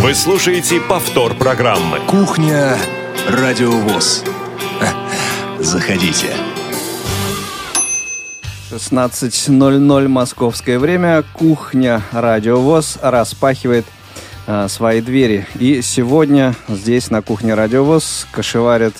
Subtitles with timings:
[0.00, 2.00] Вы слушаете повтор программы.
[2.06, 2.76] Кухня
[3.28, 4.24] Радиовоз.
[5.58, 6.28] Заходите.
[8.70, 11.24] 16.00 московское время.
[11.32, 13.86] Кухня Радиовоз распахивает
[14.46, 15.46] а, свои двери.
[15.58, 18.94] И сегодня здесь на кухне Радиовоз кошеварит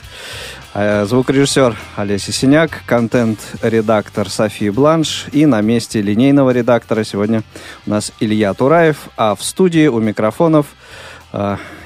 [0.78, 7.42] а, звукорежиссер Олеся Синяк, контент-редактор София Бланш и на месте линейного редактора сегодня
[7.86, 10.66] у нас Илья Тураев, а в студии у микрофонов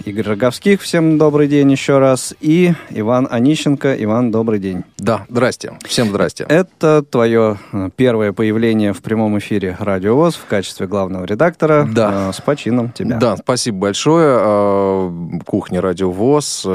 [0.04, 3.94] Игорь Роговских, всем добрый день еще раз, и Иван Онищенко.
[4.04, 4.84] Иван, добрый день.
[4.98, 5.72] Да, здрасте.
[5.84, 6.44] Всем здрасте.
[6.48, 11.88] Это твое э, первое появление в прямом эфире Радио ВОЗ в качестве главного редактора.
[11.90, 12.28] Да.
[12.28, 13.16] Э, С почином тебя.
[13.18, 14.36] Да, спасибо большое.
[14.40, 16.66] А, Кухня Радио ВОЗ.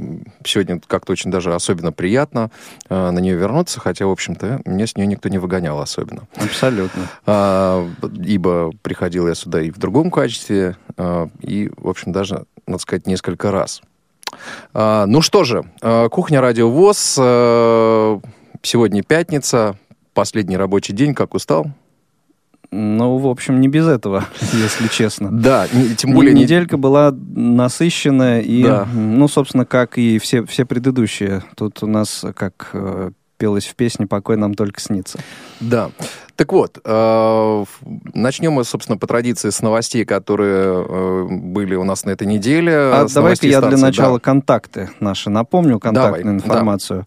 [0.00, 2.50] Э, Сегодня как-то очень даже особенно приятно
[2.88, 6.26] э, на нее вернуться, хотя, в общем-то, меня с нее никто не выгонял особенно.
[6.36, 7.02] Абсолютно.
[7.26, 7.86] А,
[8.24, 13.06] Ибо приходил я сюда и в другом качестве, а, и, в общем, даже, надо сказать,
[13.06, 13.82] несколько раз.
[14.74, 17.16] А, Ну что же, а, Кухня Радио ВОЗ.
[17.18, 18.20] э,
[18.62, 19.76] Сегодня пятница,
[20.14, 21.14] последний рабочий день.
[21.14, 21.66] Как устал?
[22.72, 25.30] Ну, в общем, не без этого, если честно.
[25.32, 26.32] Да, не- тем более...
[26.34, 28.86] не- Неделька была насыщенная и, Да.
[28.94, 31.42] ну, собственно, как и все, все предыдущие.
[31.56, 35.18] Тут у нас, как э, пелось в песне, покой нам только снится.
[35.60, 35.90] Да.
[36.40, 37.64] Так вот, э,
[38.14, 42.74] начнем мы, собственно, по традиции с новостей, которые э, были у нас на этой неделе.
[42.74, 44.20] А давай-ка я для начала да.
[44.20, 47.06] контакты наши напомню, контактную Давай, информацию.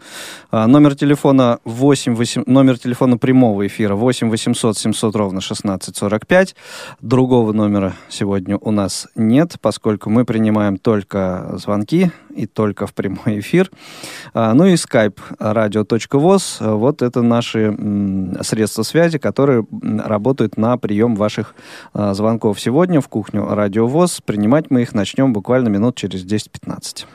[0.52, 6.56] А, номер телефона 8, 8, номер телефона прямого эфира 8 800 700 ровно 1645.
[7.02, 13.40] Другого номера сегодня у нас нет, поскольку мы принимаем только звонки и только в прямой
[13.40, 13.72] эфир.
[14.36, 16.75] А, ну и skype radio.voz.
[16.75, 17.75] Вот это наши
[18.44, 21.55] средства связи, которые работают на прием ваших
[21.93, 22.59] а, звонков.
[22.59, 24.19] Сегодня в кухню Радио ВОЗ.
[24.25, 27.05] Принимать мы их начнем буквально минут через 10-15.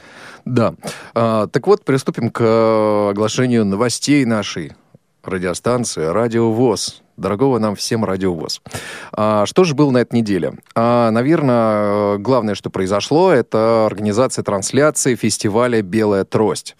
[0.47, 0.75] Да.
[1.15, 4.73] А, так вот, приступим к э, оглашению новостей нашей
[5.23, 7.03] радиостанции «Радио ВОЗ».
[7.19, 8.63] Дорогого нам всем «Радио ВОЗ».
[9.13, 10.55] А, что же было на этой неделе?
[10.77, 16.77] А, наверное, э, главное, что произошло, это организация трансляции фестиваля «Белая трость».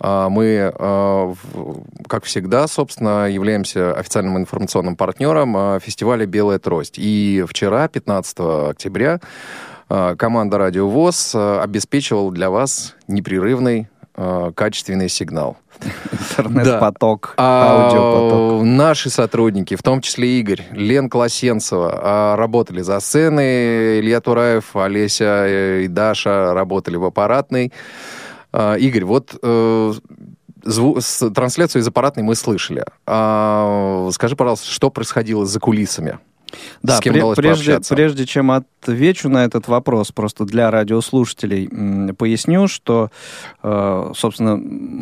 [0.00, 1.36] А, мы, в-
[2.08, 6.94] как всегда, собственно, являемся официальным информационным партнером э, фестиваля «Белая трость».
[6.96, 9.20] И вчера, 15 октября,
[9.88, 13.88] команда «Радио ВОЗ» обеспечивала для вас непрерывный
[14.54, 15.58] качественный сигнал.
[16.12, 18.64] Интернет-поток, А, аудиопоток.
[18.64, 24.00] Наши сотрудники, в том числе Игорь, Лен Колосенцева, а, работали за сценой.
[24.00, 27.72] Илья Тураев, Олеся э, и Даша работали в аппаратной.
[28.52, 29.92] А, Игорь, вот э,
[30.64, 32.84] зву- с- трансляцию из аппаратной мы слышали.
[33.06, 36.18] А, Скажи, пожалуйста, что происходило за кулисами?
[36.82, 37.94] Да, с кем удалось прежде, пообщаться?
[37.94, 43.10] прежде чем отвечу на этот вопрос, просто для радиослушателей поясню, что,
[43.62, 44.56] э, собственно,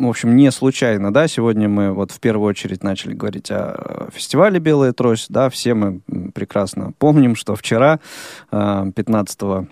[0.05, 4.59] в общем, не случайно, да, сегодня мы вот в первую очередь начали говорить о фестивале
[4.59, 6.01] «Белая трость», да, все мы
[6.33, 7.99] прекрасно помним, что вчера,
[8.51, 9.67] э, 15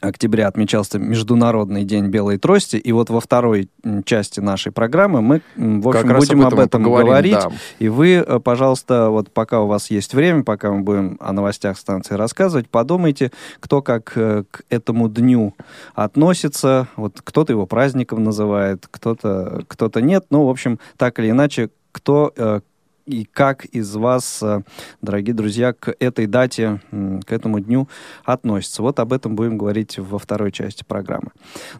[0.00, 3.68] октября отмечался Международный день белой трости, и вот во второй
[4.04, 7.32] части нашей программы мы, в Как общем, раз будем об об этом и этом говорить.
[7.32, 7.50] да.
[7.78, 11.78] И вы, э, пожалуйста, вот пока у вас есть время, пока мы будем о новостях
[11.78, 15.54] станции рассказывать, подумайте, кто как э, к этому дню
[15.94, 16.88] относится.
[16.96, 20.26] Вот кто-то его праздником называет, кто-то кто нет.
[20.30, 22.60] Ну, в общем, так или иначе, кто э,
[23.08, 24.60] и как из вас, э,
[25.00, 26.80] дорогие друзья, к этой дате,
[27.26, 27.88] к этому дню
[28.24, 28.82] относится.
[28.82, 31.30] Вот об этом будем говорить во второй части программы.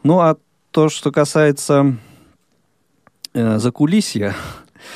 [0.02, 0.36] Ну, а
[0.70, 1.96] то, что касается
[3.34, 4.34] э, закулисья,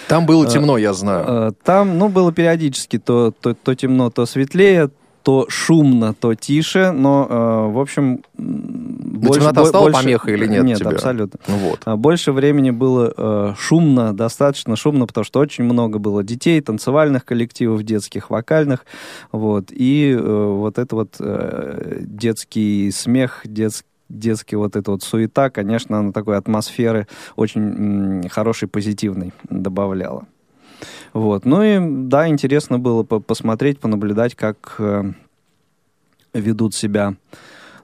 [0.09, 1.25] Там было темно, я знаю.
[1.28, 4.91] Э, Там, ну, было периодически то, то, то темно, то светлее,
[5.22, 8.22] то шумно, то тише, но, э, в общем...
[8.37, 10.91] Но темнота стала помехой или нет Нет, тебе?
[10.91, 11.38] абсолютно.
[11.47, 11.81] Ну вот.
[11.84, 17.25] А Больше времени было э, шумно, достаточно шумно, потому что очень много было детей, танцевальных
[17.25, 18.84] коллективов, детских, вокальных,
[19.31, 25.49] вот, и э, вот это вот э, детский смех, детский детский вот эта вот суета,
[25.50, 30.26] конечно, она такой атмосферы очень м, хорошей, позитивной добавляла.
[31.12, 31.44] Вот.
[31.44, 35.12] Ну и да, интересно было по- посмотреть, понаблюдать, как э,
[36.34, 37.14] ведут себя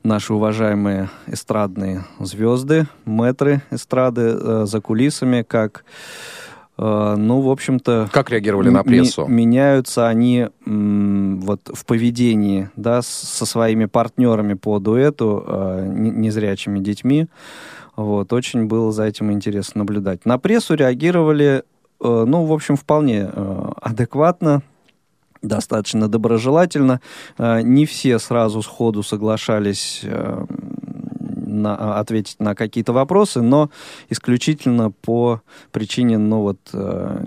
[0.02, 5.84] наши уважаемые эстрадные звезды, мэтры эстрады э, за кулисами, как,
[6.78, 8.08] э, ну, в общем-то...
[8.12, 9.26] Как реагировали на прессу?
[9.26, 17.26] меняются они вот в поведении, да, со своими партнерами по дуэту, э, не- незрячими детьми.
[17.96, 20.24] Вот, очень было за этим интересно наблюдать.
[20.24, 21.64] На прессу реагировали,
[22.00, 24.62] ну, в общем, вполне э, адекватно.
[25.42, 27.00] достаточно доброжелательно.
[27.38, 30.44] Э, не все сразу сходу соглашались э,
[31.46, 33.70] на, ответить на какие-то вопросы, но
[34.10, 35.42] исключительно по
[35.72, 37.24] причине, ну вот, э,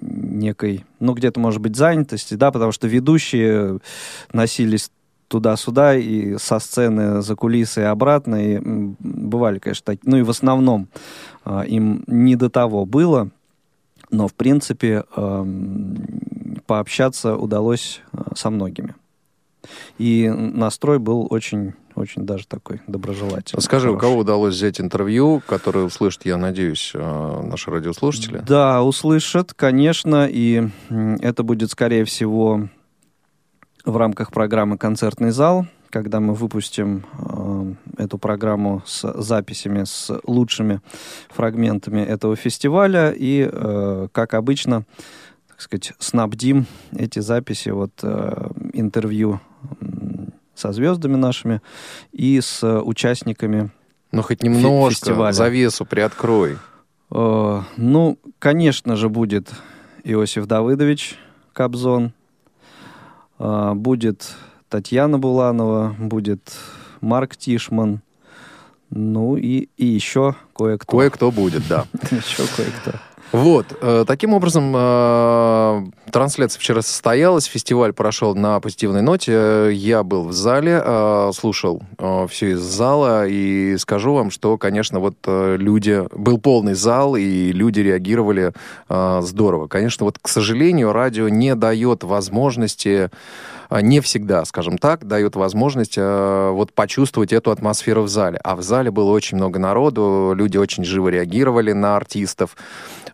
[0.00, 3.78] некой, ну где-то, может быть, занятости, да, потому что ведущие
[4.32, 4.90] носились
[5.28, 8.34] туда-сюда и со сцены за кулисы и обратно.
[8.34, 8.58] И
[8.98, 10.10] бывали, конечно, такие.
[10.10, 10.88] Ну и в основном
[11.44, 13.30] э, им не до того было.
[14.12, 15.46] Но, в принципе, э,
[16.66, 18.94] пообщаться удалось э, со многими.
[19.98, 23.62] И настрой был очень, очень даже такой доброжелательный.
[23.62, 23.96] Скажи, хороший.
[23.96, 28.42] у кого удалось взять интервью, которое услышат, я надеюсь, э, наши радиослушатели?
[28.46, 32.68] Да, услышат, конечно, и это будет, скорее всего,
[33.84, 40.80] в рамках программы «Концертный зал», когда мы выпустим э, эту программу с записями, с лучшими
[41.30, 43.12] фрагментами этого фестиваля.
[43.16, 44.84] И, э, как обычно,
[45.48, 46.66] так сказать, снабдим
[46.96, 49.40] эти записи, вот э, интервью
[50.54, 51.60] со звездами нашими
[52.12, 53.70] и с участниками
[54.12, 55.32] Ну, хоть немножко фестиваля.
[55.32, 56.58] завесу приоткрой.
[57.10, 59.50] Э, ну, конечно же, будет
[60.04, 61.16] Иосиф Давыдович
[61.52, 62.12] Кобзон,
[63.38, 64.34] а, будет
[64.68, 66.52] Татьяна Буланова, будет
[67.02, 68.00] Марк Тишман,
[68.88, 70.96] ну и, и еще кое-кто.
[70.96, 71.86] Кое-кто будет, да.
[72.10, 72.92] Еще кое-кто.
[73.32, 79.70] Вот, э, таким образом, э, трансляция вчера состоялась, фестиваль прошел на позитивной ноте.
[79.72, 81.82] Я был в зале, э, слушал
[82.28, 86.02] все из зала, и скажу вам, что, конечно, вот люди...
[86.14, 88.52] Был полный зал, и люди реагировали
[88.88, 89.66] здорово.
[89.66, 93.10] Конечно, вот, к сожалению, радио не дает возможности
[93.80, 98.38] не всегда, скажем так, дает возможность э, вот почувствовать эту атмосферу в зале.
[98.44, 102.56] А в зале было очень много народу, люди очень живо реагировали на артистов.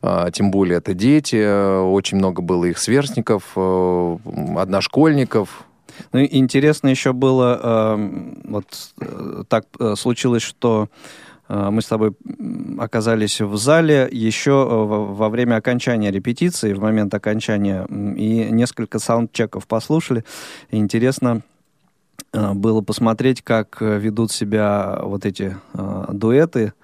[0.01, 4.17] А, тем более это дети, очень много было их сверстников, э,
[4.57, 5.65] одношкольников,
[6.13, 8.67] ну, интересно еще было, э, вот
[9.01, 9.65] э, так
[9.97, 10.89] случилось, что
[11.49, 12.13] мы с тобой
[12.79, 20.25] оказались в зале еще во время окончания репетиции, в момент окончания, и несколько саундчеков послушали.
[20.71, 21.41] Интересно
[22.35, 26.75] было посмотреть, как ведут себя вот эти дуэты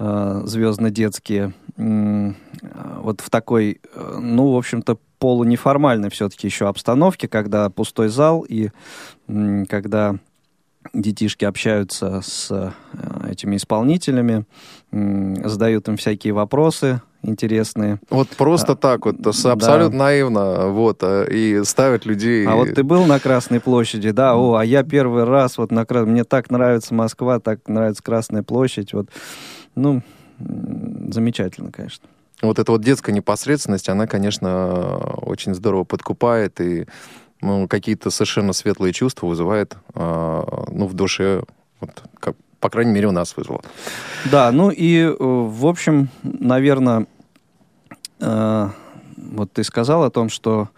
[0.00, 8.44] звездно-детские вот в такой, э, ну, в общем-то, полунеформальной все-таки еще обстановке, когда пустой зал
[8.48, 8.70] и
[9.68, 10.16] когда
[10.94, 12.70] детишки общаются с э,
[13.30, 14.44] этими исполнителями,
[14.92, 18.00] задают им всякие вопросы интересные.
[18.08, 20.04] Вот просто а, так вот, абсолютно да.
[20.04, 22.46] наивно, вот, и ставят людей...
[22.46, 25.84] А вот ты был на Красной площади, да, о, а я первый раз вот на
[25.84, 26.12] Красной...
[26.12, 29.10] Мне так нравится Москва, так нравится Красная площадь, вот,
[29.74, 30.02] ну,
[30.38, 32.08] замечательно, конечно.
[32.42, 36.86] Вот эта вот детская непосредственность, она, конечно, очень здорово подкупает и
[37.42, 41.42] ну, какие-то совершенно светлые чувства вызывает а, ну, в душе,
[41.80, 43.62] вот, как, по крайней мере, у нас вызвало.
[44.30, 47.06] Да, ну и, э, в общем, наверное,
[48.20, 48.68] э,
[49.16, 50.68] вот ты сказал о том, что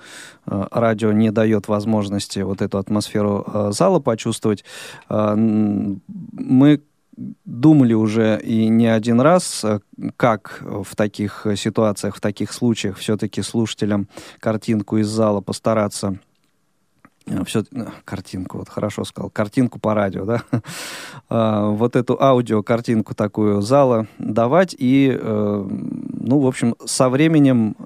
[0.46, 4.64] э, радио не дает возможности вот эту атмосферу зала почувствовать.
[5.08, 6.80] Мы
[7.16, 9.80] думали уже и не один раз, э,
[10.16, 14.08] как в таких ситуациях, в таких случаях все-таки слушателям
[14.40, 16.18] картинку из зала постараться
[17.26, 20.42] э, все э, картинку, вот хорошо сказал, картинку по радио, да,
[21.28, 27.76] а, вот эту аудио картинку такую зала давать и, ну, в общем, со временем,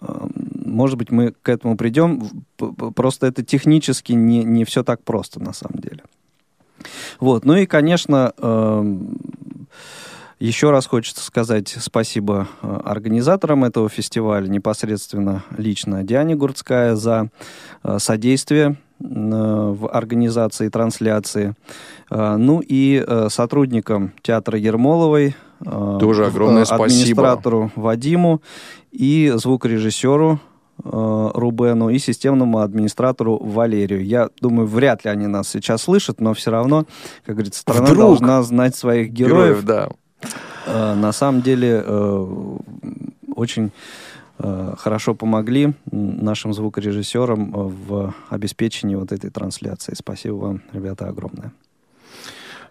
[0.65, 2.23] может быть, мы к этому придем,
[2.57, 6.03] просто это технически не, не все так просто на самом деле.
[7.21, 7.45] Вот.
[7.45, 9.19] Ну и, конечно, эм,
[10.39, 17.31] еще раз хочется сказать спасибо э, организаторам этого фестиваля, непосредственно лично Диане Гурцкая за
[17.83, 21.55] э, содействие э, в организации трансляции.
[22.09, 27.85] Ну и сотрудникам театра Ермоловой, тоже огромное администратору спасибо.
[27.85, 28.43] Вадиму
[28.93, 34.05] и звукорежиссеру Э, Рубену и системному администратору Валерию.
[34.05, 36.85] Я думаю, вряд ли они нас сейчас слышат, но все равно,
[37.25, 37.99] как говорится, страна Вдруг?
[37.99, 39.63] должна знать своих героев.
[39.63, 39.89] героев да.
[40.67, 42.57] Э, на самом деле э,
[43.35, 43.71] очень
[44.39, 49.95] хорошо помогли нашим звукорежиссерам в обеспечении вот этой трансляции.
[49.97, 51.53] Спасибо вам, ребята, огромное.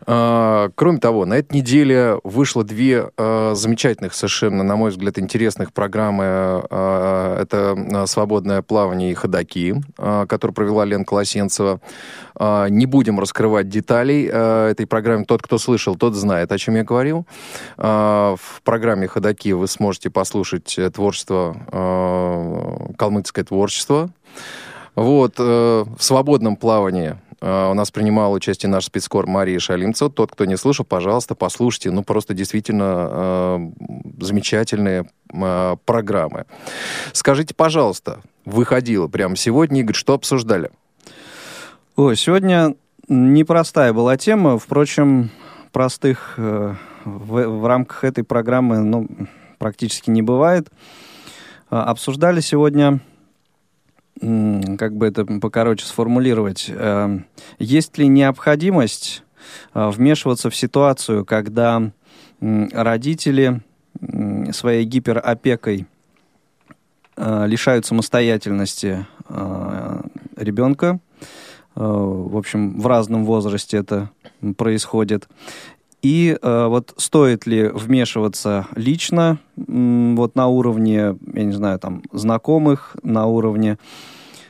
[0.07, 5.73] А, кроме того, на этой неделе вышло две а, замечательных, совершенно, на мой взгляд, интересных
[5.73, 6.23] программы.
[6.25, 11.79] А, это «Свободное плавание» и «Ходоки», которую провела Лен Колосенцева.
[12.37, 15.25] Не будем раскрывать деталей этой программы.
[15.25, 17.25] Тот, кто слышал, тот знает, о чем я говорил.
[17.77, 21.55] В программе «Ходоки» вы сможете послушать творчество,
[22.97, 24.09] калмыцкое творчество,
[24.95, 30.09] Вот, э, в свободном плавании у нас принимал участие наш спецкор Мария Шалимцева.
[30.09, 31.91] Тот, кто не слышал, пожалуйста, послушайте.
[31.91, 33.69] Ну, просто действительно э,
[34.19, 36.45] замечательные э, программы.
[37.13, 40.71] Скажите, пожалуйста, выходило прямо сегодня, Игорь, что обсуждали?
[41.95, 42.75] Ой, сегодня
[43.07, 44.57] непростая была тема.
[44.57, 45.29] Впрочем,
[45.71, 46.73] простых э,
[47.03, 49.07] в, в рамках этой программы ну,
[49.59, 50.69] практически не бывает.
[51.69, 53.01] Обсуждали сегодня
[54.19, 57.19] как бы это покороче сформулировать, э,
[57.60, 59.24] есть ли необходимость
[59.74, 61.91] э, вмешиваться в ситуацию, когда
[62.39, 63.62] родители
[64.51, 65.88] своей гиперопекой
[67.17, 69.05] э, лишают самостоятельности
[70.38, 71.00] ребенка,
[71.74, 74.12] в общем, в разном возрасте это
[74.55, 75.27] происходит.
[76.05, 82.95] И э, вот стоит ли вмешиваться лично, вот на уровне, я не знаю, там, знакомых,
[83.01, 83.79] на уровне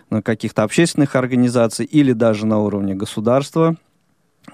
[0.10, 3.78] э, каких-то общественных организаций или даже на уровне государства,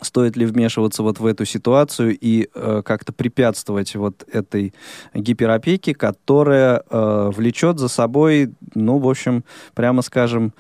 [0.01, 4.71] стоит ли вмешиваться вот в эту ситуацию и э, как-то препятствовать вот этой
[5.15, 9.43] гиперопеке, которая э, влечет за собой, ну, в общем,
[9.73, 10.53] прямо скажем,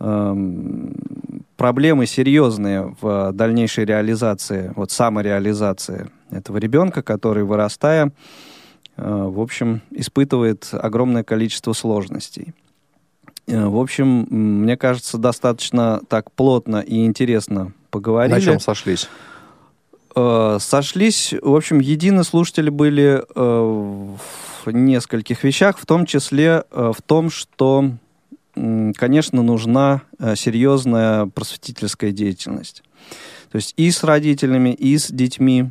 [0.00, 0.34] э,
[1.64, 8.12] проблемы серьезные в дальнейшей реализации, вот самореализации этого ребенка, который, вырастая,
[8.98, 12.52] э, в общем, испытывает огромное количество сложностей.
[13.46, 18.34] Э, в общем, мне кажется, достаточно так плотно и интересно поговорили.
[18.34, 19.08] На чем сошлись?
[20.14, 27.30] Э, сошлись, в общем, едины слушатели были в нескольких вещах, в том числе в том,
[27.30, 27.90] что
[28.54, 32.82] конечно, нужна э, серьезная просветительская деятельность.
[33.50, 35.70] То есть и с родителями, и с детьми,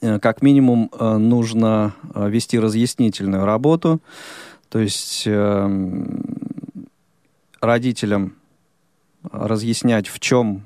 [0.00, 4.00] э, как минимум, э, нужно вести разъяснительную работу.
[4.68, 5.28] То есть
[7.60, 8.34] родителям
[9.22, 10.64] разъяснять, в чем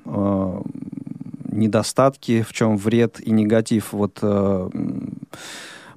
[1.53, 4.23] недостатки, в чем вред и негатив вот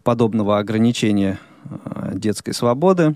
[0.03, 1.39] подобного ограничения
[2.13, 3.15] детской свободы.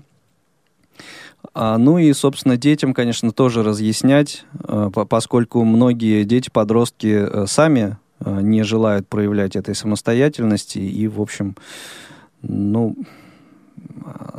[1.54, 8.40] А, ну и, собственно, детям, конечно, тоже разъяснять, а, поскольку многие дети-подростки э, сами а,
[8.40, 11.56] не желают проявлять этой самостоятельности и, в общем,
[12.42, 12.96] ну,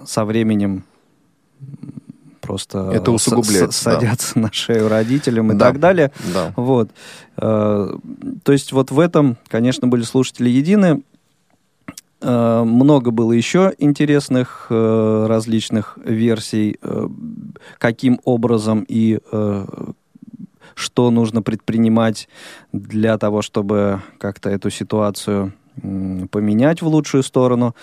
[0.06, 0.84] со временем
[2.42, 4.42] просто это усугубляет, садятся да.
[4.42, 6.12] на шею родителям и да, так далее.
[6.34, 6.54] Да.
[6.56, 6.90] Вот.
[7.36, 8.00] То
[8.48, 11.02] есть вот в этом, конечно, были слушатели едины.
[12.19, 17.07] Э, много было еще интересных э, различных версий, э,
[17.77, 19.19] каким образом и
[20.75, 22.29] что нужно предпринимать
[22.71, 27.75] для того, чтобы как-то эту ситуацию поменять в лучшую сторону.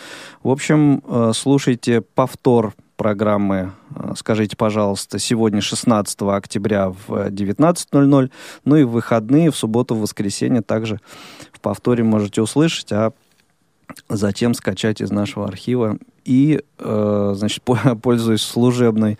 [0.44, 1.02] В общем,
[1.34, 3.72] слушайте повтор программы
[4.16, 8.30] «Скажите, пожалуйста», сегодня 16 октября в 19.00,
[8.64, 11.00] ну и в выходные, в субботу, в воскресенье также
[11.52, 13.12] в повторе можете услышать, а
[14.08, 15.98] затем скачать из нашего архива.
[16.24, 17.62] И, э, значит,
[18.02, 19.18] пользуясь служебной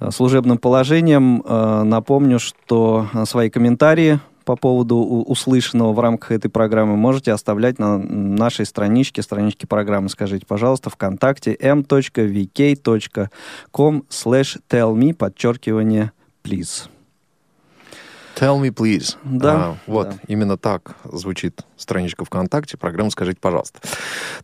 [0.00, 6.96] э, служебным положением, э, напомню, что свои комментарии по поводу услышанного в рамках этой программы
[6.96, 13.30] можете оставлять на нашей страничке, страничке программы, скажите, пожалуйста, ВКонтакте m.vk.com
[14.08, 16.10] slash tell me, подчеркивание,
[16.42, 16.88] please.
[18.40, 19.18] Tell me, please.
[19.22, 19.54] Да.
[19.54, 20.14] А, вот, да.
[20.26, 23.80] именно так звучит страничка ВКонтакте, программа «Скажите, пожалуйста».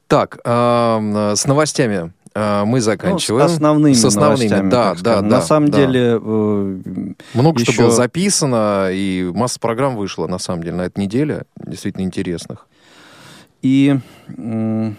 [0.07, 3.45] Так, э, с новостями э, мы заканчиваем.
[3.45, 5.23] Ну, с основными С основными, новостями, да, да, да.
[5.23, 5.79] На самом да.
[5.79, 6.21] деле...
[6.23, 6.81] Э,
[7.33, 7.73] Много еще...
[7.73, 12.67] что было записано, и масса программ вышла, на самом деле, на этой неделе, действительно интересных.
[13.62, 13.99] И
[14.29, 14.93] э,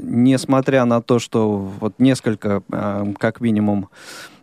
[0.00, 3.88] несмотря на то, что вот несколько, э, как минимум,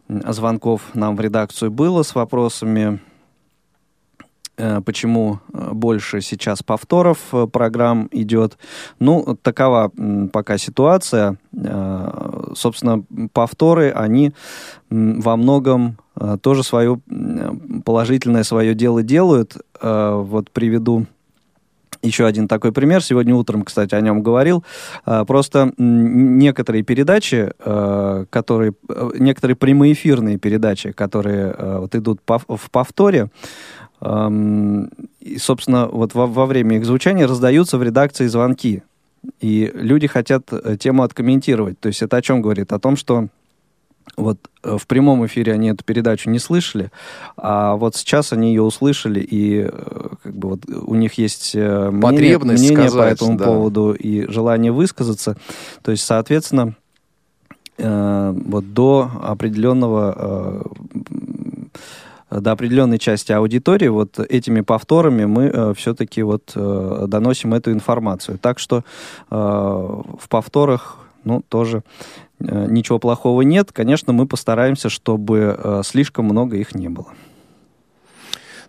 [0.10, 3.00] звонков нам в редакцию было с вопросами
[4.86, 8.58] почему э, больше сейчас повторов э, программ идет.
[9.00, 9.92] Ну, такова
[10.32, 11.38] пока ситуация.
[12.56, 14.34] Собственно, повторы, они
[14.90, 15.98] во многом
[16.42, 17.00] тоже свое
[17.86, 19.58] положительное свое дело делают.
[19.82, 21.06] Вот приведу
[22.02, 23.04] еще один такой пример.
[23.04, 24.64] Сегодня утром, кстати, о нем говорил.
[25.06, 27.52] Просто некоторые передачи,
[28.30, 28.74] которые,
[29.20, 33.30] некоторые прямоэфирные передачи, которые вот идут в повторе,
[34.04, 38.84] и, собственно, вот во, во время их звучания раздаются в редакции звонки.
[39.40, 41.80] И люди хотят э, тему откомментировать.
[41.80, 42.74] То есть это о чем говорит?
[42.74, 43.28] О том, что
[44.18, 46.92] вот э, в прямом эфире они эту передачу не слышали,
[47.38, 52.38] а вот сейчас они ее услышали, и э, как бы вот у них есть мнение,
[52.38, 53.46] мнение сказать, по этому да.
[53.46, 55.38] поводу и желание высказаться.
[55.82, 56.76] То есть, соответственно,
[57.78, 60.62] э, вот до определенного э,
[62.40, 68.38] до определенной части аудитории вот этими повторами мы э, все-таки вот э, доносим эту информацию.
[68.38, 68.84] Так что э,
[69.32, 71.84] в повторах ну, тоже
[72.40, 73.72] э, ничего плохого нет.
[73.72, 77.08] Конечно, мы постараемся, чтобы э, слишком много их не было.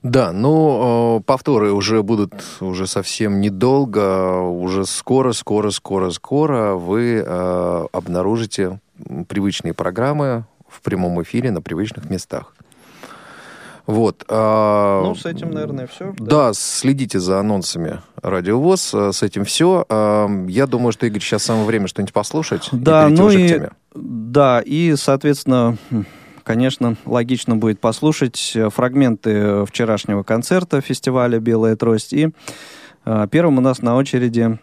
[0.02, 7.24] Да, ну, э, повторы уже будут уже совсем недолго, уже скоро, скоро, скоро, скоро вы
[7.24, 8.80] э, обнаружите
[9.28, 12.54] привычные программы в прямом эфире на привычных местах.
[13.86, 14.24] Вот.
[14.28, 16.14] А, ну, с этим, наверное, все.
[16.18, 19.84] Да, да следите за анонсами Радиовоз, э, с этим все.
[19.88, 23.46] А, я думаю, что, Игорь, сейчас самое время что-нибудь послушать да, и ну уже и,
[23.46, 23.70] к теме.
[23.94, 25.76] Да, и, соответственно,
[26.44, 32.14] конечно, логично будет послушать э, фрагменты вчерашнего концерта фестиваля «Белая трость».
[32.14, 32.30] И
[33.04, 34.58] э, первым у нас на очереди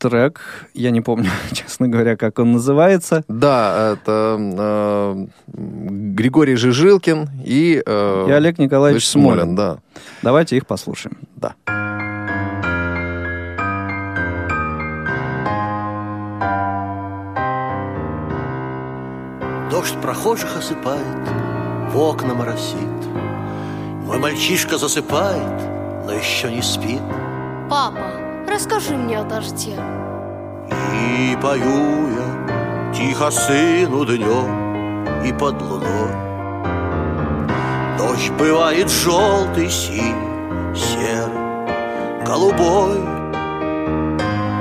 [0.00, 0.40] трек,
[0.74, 3.22] я не помню, честно говоря, как он называется.
[3.28, 9.54] Да, это э, Григорий Жижилкин и, э, и Олег Николаевич Смолин.
[9.54, 9.56] Смолин.
[9.56, 9.78] Да.
[10.22, 11.18] Давайте их послушаем.
[11.36, 11.54] Да.
[19.70, 21.28] Дождь прохожих осыпает,
[21.92, 23.00] в окна моросит.
[24.04, 25.62] Мой мальчишка засыпает,
[26.04, 27.02] но еще не спит.
[27.70, 29.76] Папа, расскажи мне о дожде.
[30.92, 36.12] И пою я тихо сыну днем и под луной.
[37.96, 42.98] Дождь бывает желтый, синий, серый, голубой.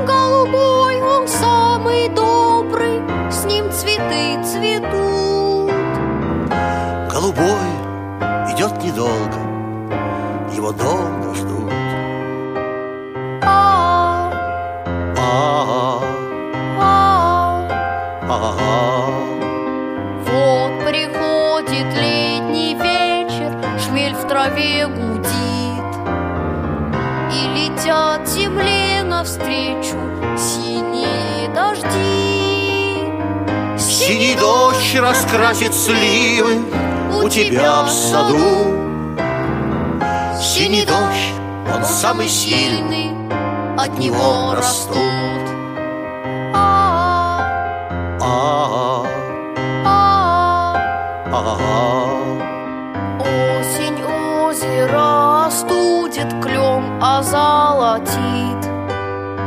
[0.06, 5.72] Голубой он самый добрый, с ним цветы цветут.
[7.12, 7.70] Голубой
[8.54, 9.40] идет недолго,
[10.54, 11.89] его долго ждут.
[20.26, 25.90] Вот приходит летний вечер, шмель в траве гудит,
[27.34, 29.98] и летят земле навстречу
[30.38, 33.04] синие дожди.
[33.78, 36.64] Синий дождь раскрасит сливы
[37.24, 38.76] у тебя в саду.
[40.40, 41.34] Синий дождь,
[41.76, 43.12] он самый сильный,
[43.82, 44.98] от него растут.
[46.54, 47.46] А,
[48.22, 49.06] А,
[49.86, 50.76] а,
[51.32, 51.60] а,
[53.20, 58.62] Осень озеро остудит, клен озолотит.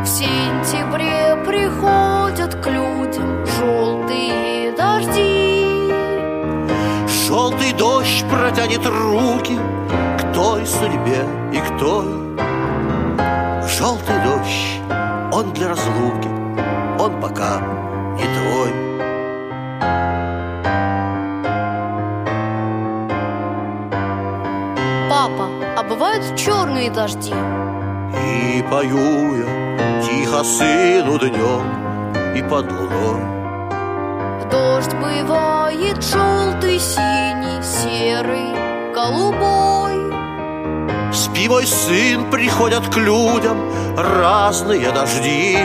[0.03, 5.93] В сентябре приходят к людям желтые дожди.
[7.27, 9.59] Желтый дождь протянет руки
[10.19, 12.22] к той судьбе и к той.
[15.63, 16.29] Для разлуки,
[16.99, 17.61] он пока
[18.17, 18.71] не твой.
[25.09, 27.35] Папа, а бывают черные дожди?
[28.27, 33.23] И пою я тихо сыну днем и под луной.
[34.51, 40.02] Дождь бывает желтый, синий, серый, голубой.
[41.43, 43.59] Спи, мой сын, приходят к людям
[43.97, 45.59] разные дожди.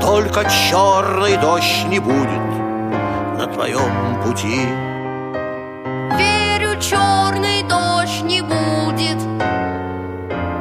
[0.00, 2.44] Только черный дождь не будет
[3.36, 4.64] на твоем пути.
[6.16, 9.20] Верю, черный дождь не будет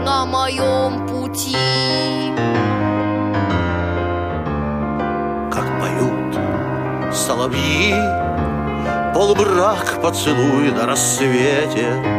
[0.04, 1.56] на моем пути.
[5.54, 6.36] Как поют
[7.14, 7.94] соловьи,
[9.14, 12.19] полубрак поцелуй на рассвете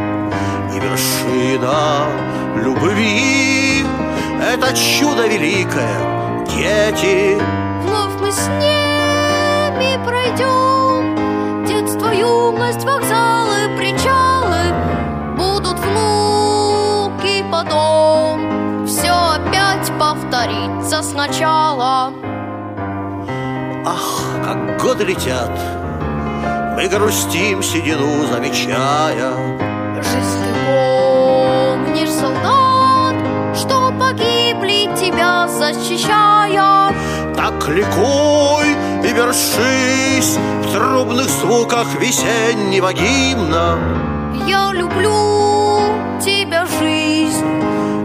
[0.81, 2.07] вершина
[2.55, 3.85] любви—
[4.41, 7.37] это чудо великое, дети.
[7.83, 11.15] Вновь мы с ними пройдем.
[11.65, 14.73] Детство, юность, вокзалы, причалы.
[15.37, 22.13] Будут внуки потом Все опять повторится сначала.
[23.85, 25.51] Ах, как годы летят,
[26.75, 29.60] мы грустим седину, замечая.
[35.73, 36.93] Защищая
[37.35, 43.77] Так ликуй и вершись в трубных звуках весеннего гимна.
[44.47, 45.79] Я люблю
[46.23, 47.45] тебя, жизнь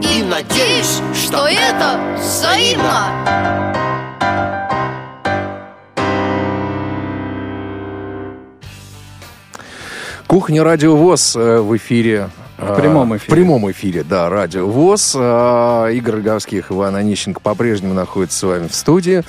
[0.03, 3.57] И надеюсь, Что это взаимно
[10.27, 12.29] Кухня Радио ВОЗ э, в эфире.
[12.59, 13.29] В прямом эфире.
[13.29, 15.15] В прямом эфире, да, Радио ВОЗ.
[15.17, 19.23] А, Игорь Роговских, Иван Онищенко по-прежнему находится с вами в студии.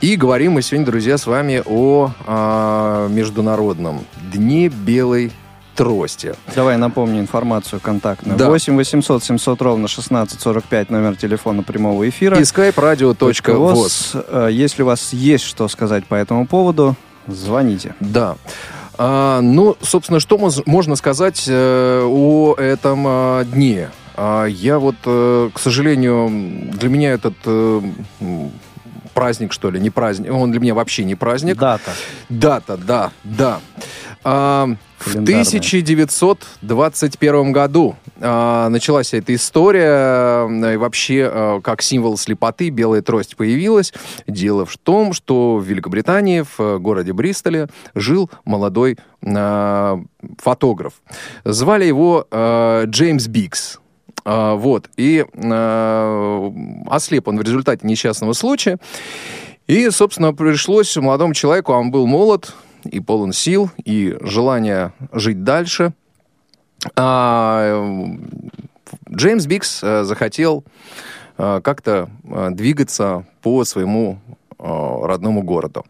[0.00, 5.32] И говорим мы сегодня, друзья, с вами о а, Международном Дне Белой
[5.74, 6.34] трости.
[6.54, 8.38] Давай напомню информацию контактную.
[8.38, 8.48] Да.
[8.48, 12.38] 8 800 700 ровно 1645 номер телефона прямого эфира.
[12.38, 14.24] И skype radio.voz.
[14.28, 17.94] Э, Если у вас есть что сказать по этому поводу, звоните.
[18.00, 18.36] Да.
[18.98, 23.90] А, ну, собственно, что можно сказать э, о этом а, дне?
[24.14, 26.30] А, я вот, э, к сожалению,
[26.72, 27.80] для меня этот э,
[29.12, 31.56] праздник, что ли, не праздник, он для меня вообще не праздник.
[31.56, 31.92] Дата.
[32.28, 33.60] Дата, да, да.
[34.28, 34.66] А,
[34.98, 35.42] в Календарная.
[35.42, 43.36] 1921 году а, началась эта история, э, и вообще э, как символ слепоты белая трость
[43.36, 43.94] появилась.
[44.26, 49.96] Дело в том, что в Великобритании, в э, городе Бристоле, жил молодой э,
[50.38, 50.94] фотограф.
[51.44, 53.78] Звали его э, Джеймс Бикс.
[54.24, 54.90] А, вот.
[54.96, 56.50] И э,
[56.88, 58.78] ослеп он в результате несчастного случая.
[59.68, 62.52] И, собственно, пришлось молодому человеку, он был молод
[62.86, 65.92] и полон сил, и желания жить дальше.
[66.94, 67.82] А,
[69.10, 70.64] Джеймс Бикс э, захотел
[71.38, 74.18] э, как-то э, двигаться по своему
[74.58, 75.84] родному городу.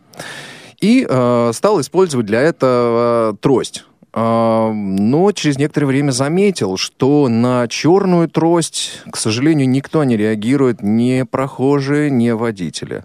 [0.81, 3.85] И э, стал использовать для этого трость.
[4.13, 11.23] Но через некоторое время заметил, что на черную трость, к сожалению, никто не реагирует, ни
[11.23, 13.05] прохожие, ни водители.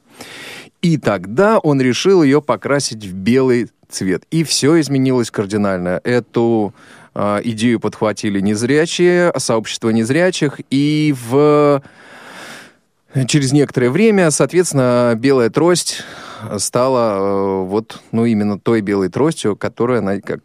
[0.81, 4.23] И тогда он решил ее покрасить в белый цвет.
[4.31, 6.01] И все изменилось кардинально.
[6.03, 6.73] Эту
[7.13, 11.81] а, идею подхватили незрячие, сообщество незрячих, и в
[13.27, 16.03] через некоторое время, соответственно, белая трость
[16.57, 20.39] стала э, вот, ну, именно той белой тростью, которая, она, как,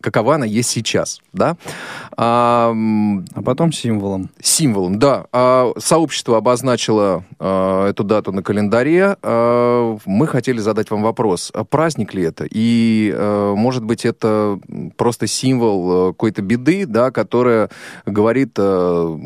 [0.00, 1.56] какова она есть сейчас, да.
[2.16, 2.74] А,
[3.34, 4.30] А потом символом.
[4.40, 5.26] Символом, да.
[5.32, 9.16] А, Сообщество обозначило а, эту дату на календаре.
[9.22, 12.46] А, Мы хотели задать вам вопрос, а праздник ли это?
[12.50, 14.58] И, а, может быть, это
[14.96, 17.70] просто символ а, какой-то беды, да, которая
[18.04, 19.18] говорит а,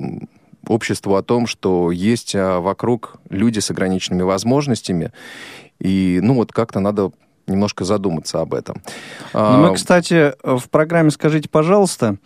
[0.67, 5.13] обществу о том, что есть а, вокруг люди с ограниченными возможностями.
[5.79, 7.13] И, ну, вот как-то надо
[7.51, 8.77] немножко задуматься об этом.
[9.33, 12.17] А, мы, кстати, в программе «Скажите, пожалуйста»,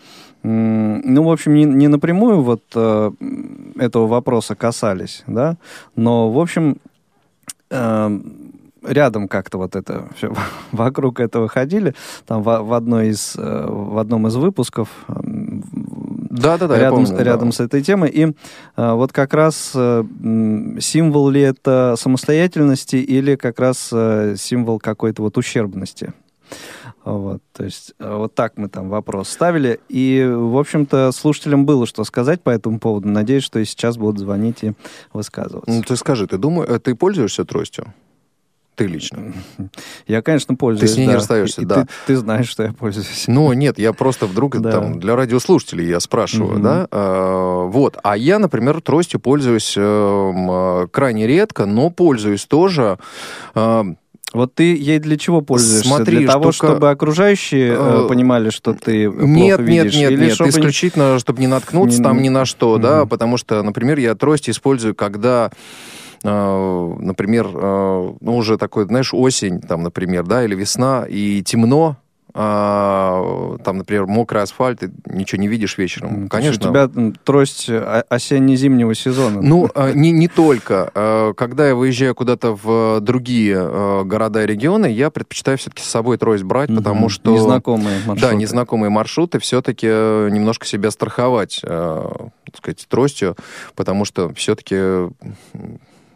[0.44, 3.10] ну, в общем, не, не напрямую вот э,
[3.78, 5.56] этого вопроса касались, да,
[5.96, 6.76] но, в общем,
[7.70, 8.20] э,
[8.86, 10.34] рядом как-то вот это все
[10.72, 11.94] вокруг этого ходили,
[12.26, 14.88] там в, в одной из, э, в одном из выпусков
[16.34, 17.56] м, Да-да-да, я рядом, помню, с, рядом да.
[17.56, 18.10] с этой темой.
[18.10, 24.78] И э, вот как раз м, символ ли это самостоятельности или как раз э, символ
[24.78, 26.12] какой-то вот ущербности.
[27.04, 29.80] Вот, то есть э, вот так мы там вопрос ставили.
[29.88, 33.08] И, в общем-то, слушателям было что сказать по этому поводу.
[33.08, 34.72] Надеюсь, что и сейчас будут звонить и
[35.12, 35.70] высказываться.
[35.70, 37.92] Ну, ты скажи, ты думаешь, ты пользуешься тростью?
[38.76, 39.32] Ты лично?
[40.08, 40.92] Я, конечно, пользуюсь.
[40.92, 41.18] с ней не да.
[41.18, 41.82] расстаешься, И да.
[41.82, 43.24] Ты, ты знаешь, что я пользуюсь.
[43.28, 44.72] Ну, нет, я просто вдруг Да.
[44.72, 46.62] там для радиослушателей я спрашиваю, Мгм.
[46.62, 46.88] да.
[46.90, 47.96] А, вот.
[48.02, 52.98] А я, например, тростью пользуюсь э, крайне редко, но пользуюсь тоже.
[53.54, 53.84] А,
[54.32, 55.86] Вот ты ей для чего пользуешься?
[55.88, 59.94] Смотри, для того, штука- чтобы окружающие э, Э, понимали, что ты плохо Нет, нет, видишь?
[59.94, 60.50] нет, Или нет, чтобы...
[60.50, 63.08] исключительно, чтобы не наткнуться Не- там ни на что, да, Мгм.
[63.10, 65.54] потому что, например, я трость использую, когда э,
[66.24, 71.96] например, э, ну, уже такой, знаешь, осень, там, например, да, или весна, и темно,
[72.36, 76.24] а, там, например, мокрый асфальт, ты ничего не видишь вечером.
[76.24, 76.68] То Конечно.
[76.68, 76.90] У тебя
[77.22, 79.40] трость о- осенне-зимнего сезона.
[79.40, 80.90] Ну, э, не, не только.
[80.96, 85.86] Э, Когда я выезжаю куда-то в другие э, города и регионы, я предпочитаю все-таки с
[85.86, 86.78] собой трость брать, Мгм.
[86.78, 87.30] потому что...
[87.32, 88.20] Незнакомые маршруты.
[88.20, 92.10] Да, незнакомые маршруты, все-таки немножко себя страховать, э,
[92.46, 93.36] так сказать, тростью,
[93.76, 94.76] потому что все-таки,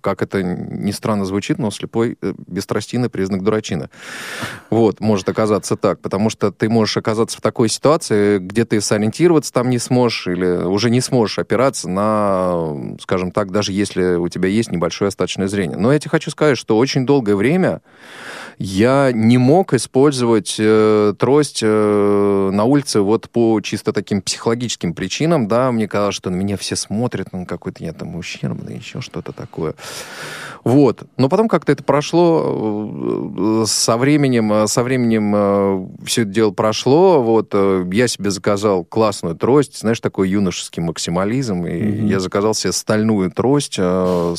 [0.00, 3.88] как это ни странно звучит, но слепой э, без тростины признак дурачины.
[4.70, 9.52] Вот, может оказаться так, потому что ты можешь оказаться в такой ситуации, где ты сориентироваться
[9.52, 14.48] там не сможешь или уже не сможешь опираться на, скажем так, даже если у тебя
[14.48, 15.76] есть небольшое остаточное зрение.
[15.76, 17.82] Но я тебе хочу сказать, что очень долгое время
[18.58, 25.48] я не мог использовать э, трость э, на улице вот по чисто таким психологическим причинам,
[25.48, 29.32] да, мне казалось, что на меня все смотрят, ну, какой-то я там ущербный, еще что-то
[29.32, 29.74] такое.
[30.62, 31.04] Вот.
[31.16, 37.22] Но потом как-то это прошло, э, со временем, э, со временем все это дело прошло,
[37.22, 42.06] вот, э, я себе заказал классную трость, знаешь, такой юношеский максимализм, и Мгм.
[42.08, 44.34] я заказал себе стальную трость, э,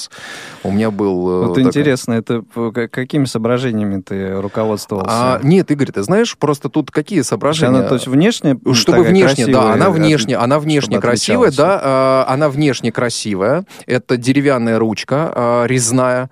[0.64, 1.28] у меня был...
[1.28, 2.44] э, Вот такой- интересно, это
[2.92, 5.10] какими соображениями ты руководствовался?
[5.12, 7.80] А, нет, Игорь, ты знаешь, просто тут какие соображения?
[7.80, 12.26] она, то есть внешне м, чтобы внешне, да, она э, внешне, она внешне красивая, да,
[12.28, 13.66] она внешне красивая.
[13.88, 16.30] Это деревянная ручка а, резная.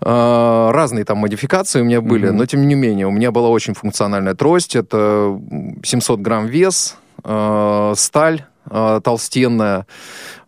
[0.00, 2.36] А, Разные там модификации у меня были, Мгм.
[2.36, 4.76] но тем не менее, у меня была очень функциональная трость.
[4.76, 5.38] Это
[5.82, 9.86] 700 грамм вес, а, сталь а, толстенная.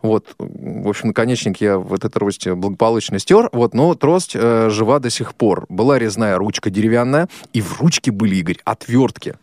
[0.01, 3.49] Вот, в общем, наконечник я в этой трости благополучно стер.
[3.51, 5.65] Вот, но трость э, жива до сих пор.
[5.69, 9.35] Была резная ручка деревянная, и в ручке были, Игорь, отвертки.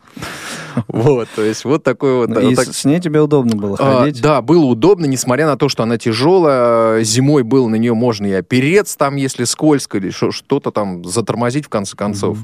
[0.87, 2.37] Вот, то есть вот такой вот...
[2.37, 4.21] И с ней тебе удобно было а, ходить?
[4.21, 7.03] да, было удобно, несмотря на то, что она тяжелая.
[7.03, 11.69] Зимой было на нее можно и опереться, там, если скользко, или что-то там затормозить, в
[11.69, 12.39] конце концов.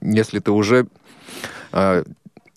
[0.00, 0.86] Если ты уже
[1.72, 2.04] а,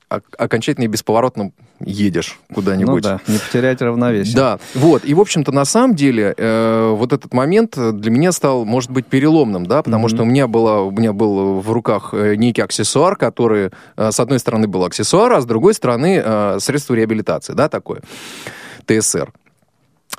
[0.09, 3.03] окончательно и бесповоротно едешь Ну куда-нибудь.
[3.03, 4.35] да, не потерять равновесие.
[4.35, 5.05] Да, вот.
[5.05, 9.05] И, в общем-то, на самом деле, э, вот этот момент для меня стал, может быть,
[9.05, 10.15] переломным, да, потому Мгм.
[10.15, 14.19] что у меня, было, у меня был в руках э, некий аксессуар, который, э, с
[14.19, 18.01] одной стороны, был аксессуар, а с другой стороны, э, средство реабилитации, да, такое,
[18.85, 19.31] ТСР.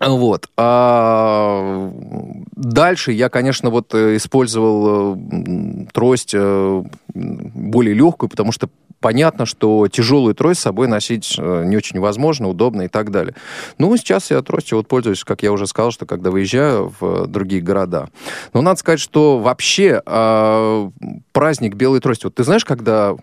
[0.00, 0.48] Вот.
[0.56, 1.90] А
[2.54, 6.82] дальше я, конечно, вот э, использовал э, трость э,
[7.14, 8.68] более легкую, потому что
[9.00, 13.34] понятно, что тяжелую трость с собой носить не очень возможно, удобно и так далее.
[13.78, 17.62] Ну, сейчас я тростью вот пользуюсь, как я уже сказал, что когда выезжаю в другие
[17.62, 18.08] города.
[18.54, 20.90] Но надо сказать, что вообще э,
[21.32, 23.14] праздник белой трости, вот ты знаешь, когда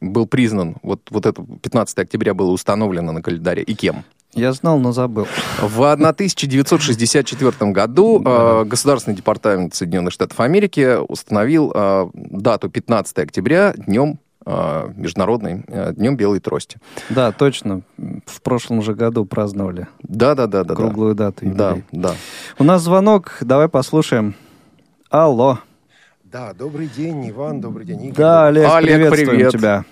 [0.00, 4.04] был признан, вот, вот это 15 октября было установлено на календаре, и кем?
[4.34, 5.26] Я знал, но забыл.
[5.60, 14.18] В 1964 году э, Государственный департамент Соединенных Штатов Америки установил э, дату 15 октября днем
[14.44, 16.78] э, международный э, днем белой трости.
[17.08, 17.80] Да, точно.
[18.26, 20.74] В прошлом же году праздновали Да, да, да, да.
[20.74, 21.46] круглую дату.
[21.46, 21.86] Да, юбилей.
[21.92, 22.14] да.
[22.58, 24.34] У нас звонок, давай послушаем.
[25.10, 25.58] Алло.
[26.22, 28.16] Да, добрый день, Иван, добрый день, Игорь.
[28.16, 29.52] Да, Олег, Олег, приветствуем привет.
[29.52, 29.84] тебя.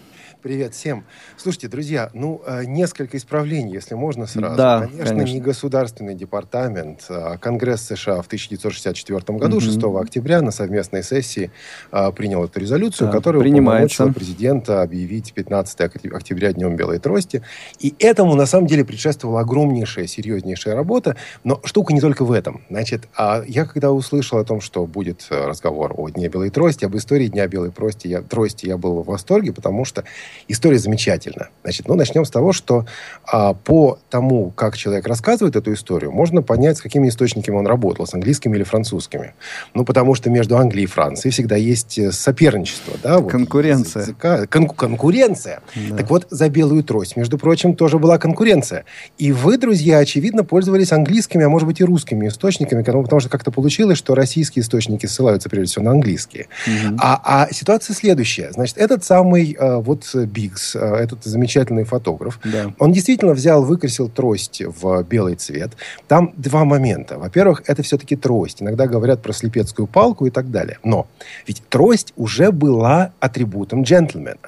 [0.47, 1.05] Привет всем.
[1.37, 4.55] Слушайте, друзья, ну, э, несколько исправлений, если можно сразу.
[4.55, 5.35] Да, конечно, конечно.
[5.35, 9.61] не Государственный департамент, а Конгресс США в 1964 году, Мгм.
[9.61, 11.51] 6 октября, на совместной сессии
[11.91, 17.43] а, принял эту резолюцию, Да, которая уполномочила президента объявить 15 октя- октября Днем Белой Трости.
[17.81, 21.17] И этому, на самом деле, предшествовала огромнейшая, серьезнейшая работа.
[21.43, 22.63] Но штука не только в этом.
[22.71, 26.85] Значит, а я когда услышал о том, что будет э, разговор о Дне Белой Трости,
[26.85, 30.05] об истории Дня Белой Трости, я, трости, я был в восторге, потому что
[30.49, 31.49] история замечательна.
[31.63, 32.87] Значит, ну, начнем с того, что
[33.25, 38.07] а, по тому, как человек рассказывает эту историю, можно понять, с какими источниками он работал,
[38.07, 39.35] с английскими или французскими.
[39.75, 43.19] Ну, потому что между Англией и Францией всегда есть э, соперничество, да?
[43.19, 44.03] вот Конкуренция.
[44.03, 44.47] языка.
[44.47, 45.61] Кон- конкуренция.
[45.91, 45.97] Да.
[45.97, 48.85] Так вот, за белую трость, между прочим, тоже была конкуренция.
[49.19, 53.51] И вы, друзья, очевидно, пользовались английскими, а может быть и русскими источниками, потому что как-то
[53.51, 56.49] получилось, что российские источники ссылаются прежде всего на английские.
[56.67, 56.99] Мгм.
[57.01, 58.51] А, а ситуация следующая.
[58.53, 62.73] Значит, этот самый э, вот Бигс, э, этот замечательный фотограф, Да.
[62.79, 65.73] он действительно взял, выкрасил трость в белый цвет.
[66.09, 67.19] Там два момента.
[67.19, 68.63] Во-первых, это все-таки трость.
[68.63, 70.79] Иногда говорят про слепецкую палку и так далее.
[70.85, 71.07] Но
[71.47, 74.39] ведь трость уже была атрибутом джентльмена.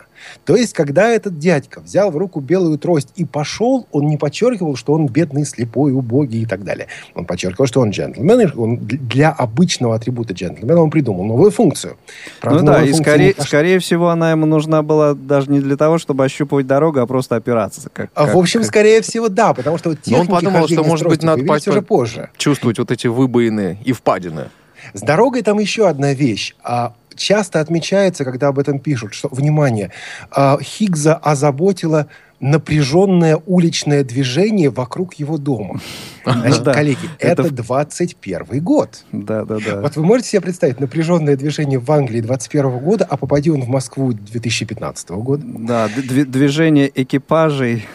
[0.44, 4.76] То есть, когда этот дядька взял в руку белую трость и пошел, он не подчеркивал,
[4.76, 6.87] что он бедный, слепой, убогий и так далее.
[7.14, 11.96] Он подчеркивал, что он джентльмен, и он для обычного атрибута джентльмена он придумал новую функцию.
[12.40, 15.98] Правда, ну да, и скорее, скорее всего она ему нужна была даже не для того,
[15.98, 17.88] чтобы ощупывать дорогу, а просто опираться.
[17.92, 20.44] Как, А, как- в общем, как- скорее всего, да, потому что вот Но он техники
[20.44, 22.31] подумал, что, может быть, надо по- уже позже.
[22.37, 24.48] Чувствовать вот эти выбоины и впадины.
[24.94, 26.54] С дорогой там еще одна вещь.
[26.62, 29.90] А, часто отмечается, когда об этом пишут, что, внимание,
[30.31, 32.07] а, Хиггза озаботило
[32.40, 35.81] напряженное уличное движение вокруг его дома.
[36.24, 36.72] Значит, Да.
[36.72, 39.04] коллеги, Это это в- 21 год.
[39.12, 39.81] Да, да, да.
[39.81, 43.68] Вот вы можете себе представить напряженное движение в Англии 21 года, а попади он в
[43.68, 45.42] Москву 2015 года?
[45.44, 47.87] Да, движение экипажей.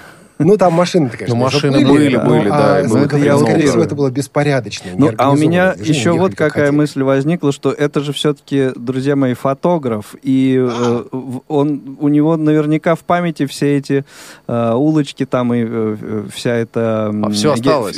[0.43, 4.09] Ну, там машины-то, конечно, Ну, машины были, были, да, а, я скорее всего, это было
[4.09, 9.15] беспорядочное, Ну, а у меня еще вот какая мысль возникла, что это же все-таки, друзья
[9.15, 11.03] мои, фотограф, и э,
[11.47, 14.05] он, у него наверняка в памяти все эти
[14.47, 17.29] э, улочки там и э, вся эта А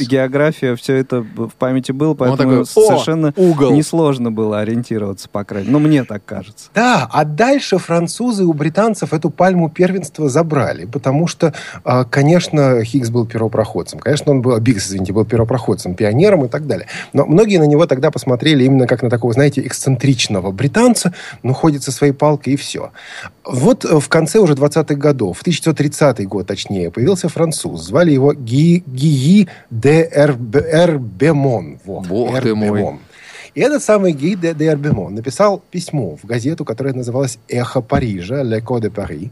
[0.05, 3.33] география, все это в памяти было, Он поэтому такой, ему «О, совершенно
[3.71, 5.79] несложно было ориентироваться, по крайней мере.
[5.79, 6.69] Ну, мне так кажется.
[6.73, 11.53] Да, а дальше французы у британцев эту пальму первенства забрали, потому что,
[11.83, 12.03] а,
[12.35, 16.87] конечно, Хиггс был первопроходцем, конечно, он был, Биггс, извините, был первопроходцем, пионером и так далее.
[17.13, 21.83] Но многие на него тогда посмотрели именно как на такого, знаете, эксцентричного британца, ну, ходит
[21.83, 22.91] со своей палкой и все.
[23.45, 28.83] Вот в конце уже 20-х годов, в 1930 год точнее, появился француз, звали его Ги,
[28.85, 31.79] Гии де Эрб- Эрбемон.
[31.85, 32.99] Во, Бог ты мой.
[33.55, 38.43] И этот самый Гий де, де Арбемо написал письмо в газету, которая называлась «Эхо Парижа»,
[38.43, 39.29] «Le Code de Paris»,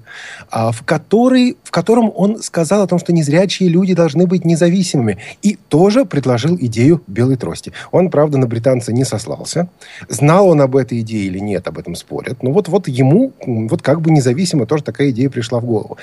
[0.50, 5.18] а, в, который, в котором он сказал о том, что незрячие люди должны быть независимыми.
[5.42, 7.74] И тоже предложил идею белой трости.
[7.92, 9.68] Он, правда, на британца не сослался.
[10.08, 12.42] Знал он об этой идее или нет, об этом спорят.
[12.44, 15.98] Но вот, вот ему, вот как бы независимо, тоже такая идея пришла в голову.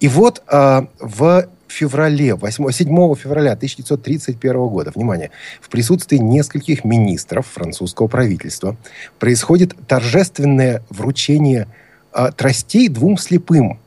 [0.00, 7.46] И вот а, в феврале, 8, 7 февраля 1931 года, внимание, в присутствии нескольких министров
[7.46, 8.76] французского правительства
[9.18, 11.68] происходит торжественное вручение
[12.14, 13.78] э, тростей двум слепым.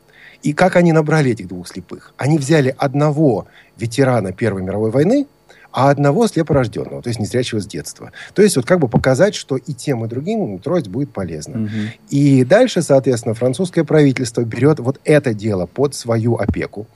[0.43, 2.13] И как они набрали этих двух слепых?
[2.17, 3.47] Они взяли одного
[3.77, 5.25] ветерана Первой мировой войны,
[5.71, 8.11] а одного слепорожденного, то есть незрячего с детства.
[8.33, 11.57] То есть вот как бы показать, что и тем, и другим трость будет полезна.
[11.57, 11.91] Мгм.
[12.09, 16.87] И дальше, соответственно, французское правительство берет вот это дело под свою опеку.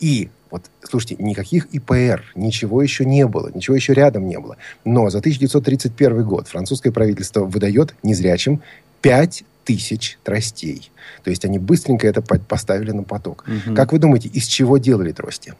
[0.00, 4.58] И вот, слушайте, никаких ИПР, ничего еще не было, ничего еще рядом не было.
[4.84, 8.60] Но за 1931 год французское правительство выдает незрячим
[9.00, 10.90] 5 тысяч тростей.
[11.24, 13.44] То есть они быстренько это по- поставили на поток.
[13.46, 13.74] Мгм.
[13.74, 15.54] Как вы думаете, из чего делали трости?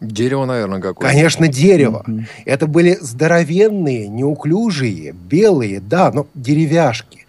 [0.00, 1.10] Дерево, наверное, какое-то.
[1.12, 2.04] Конечно, дерево.
[2.06, 2.26] Мгм.
[2.44, 7.19] Это были здоровенные, неуклюжие, белые, да, но деревяшки.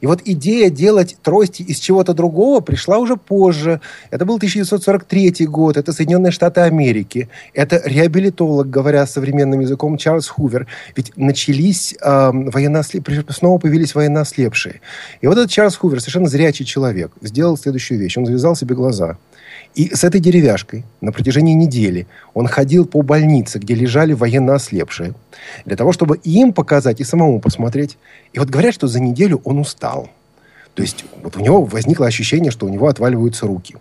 [0.00, 3.80] И вот идея делать трости из чего-то другого пришла уже позже.
[4.10, 7.28] Это был 1943 год, это Соединенные Штаты Америки.
[7.54, 10.66] Это реабилитолог, говоря современным языком, Чарльз Хувер.
[10.96, 13.08] Ведь начались эм, военнослеп...
[13.30, 14.80] снова появились военнослепшие.
[15.20, 18.16] И вот этот Чарльз Хувер, совершенно зрячий человек, сделал следующую вещь.
[18.16, 19.16] Он завязал себе глаза.
[19.74, 25.14] И с этой деревяшкой на протяжении недели он ходил по больнице, где лежали военно ослепшие,
[25.64, 27.96] для того, чтобы им показать и самому посмотреть.
[28.32, 30.10] И вот говорят, что за неделю он устал.
[30.74, 33.74] То есть вот у него возникло ощущение, что у него отваливаются руки.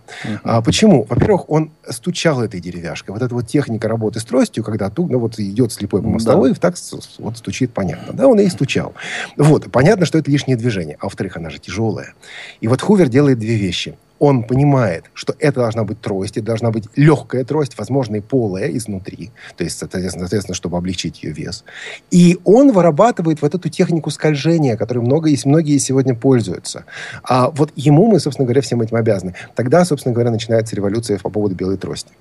[0.44, 1.06] А почему?
[1.08, 3.14] Во-первых, он стучал этой деревяшкой.
[3.14, 6.56] Вот эта вот техника работы с тростью, когда ту, ну, вот идет слепой по мостовой,
[6.56, 8.14] так с- с- вот стучит, понятно.
[8.14, 8.94] Да, он и стучал.
[9.36, 10.98] Вот, понятно, что это лишнее движение.
[11.00, 12.14] А во-вторых, она же тяжелая.
[12.62, 13.96] И вот Хувер делает две вещи.
[14.20, 18.70] Он понимает, что это должна быть трость, это должна быть легкая трость, возможно, и полая
[18.70, 19.32] изнутри.
[19.56, 21.64] То есть, соответственно, соответственно, чтобы облегчить ее вес.
[22.12, 26.86] И он вырабатывает вот эту технику скольжения, которой много, и многие сегодня пользуются.
[27.24, 29.36] А вот ему мы, собственно говоря, всем этим обязаны.
[29.56, 32.12] Тогда, собственно говоря, начинается революция по поводу белой трости.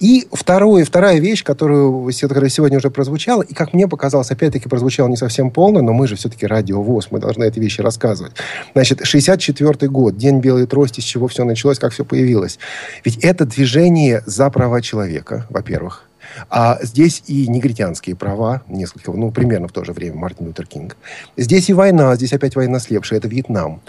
[0.00, 5.16] И второе, вторая вещь, которую, сегодня уже прозвучала, и, как мне показалось, опять-таки прозвучала не
[5.16, 8.32] совсем полно, но мы же все-таки радиовоз, мы должны эти вещи рассказывать.
[8.74, 12.58] Значит, 64 год, День белой трости, с чего все началось, как все появилось.
[13.04, 16.04] Ведь это движение за права человека, во-первых.
[16.48, 20.96] А здесь и негритянские права, несколько, ну, примерно в то же время Мартин Лютер Кинг.
[21.36, 23.80] Здесь и война, здесь опять война слепшая, это Вьетнам.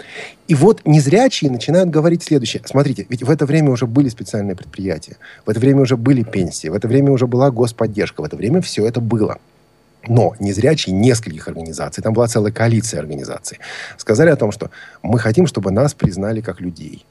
[0.48, 2.62] И вот незрячие начинают говорить следующее.
[2.64, 6.68] Смотрите, ведь в это время уже были специальные предприятия, в это время уже были пенсии,
[6.68, 9.38] в это время уже была господдержка, в это время все это было.
[10.06, 13.58] Но незрячие нескольких организаций, там была целая коалиция организаций,
[13.96, 14.70] сказали о том, что
[15.02, 17.06] мы хотим, чтобы нас признали как людей.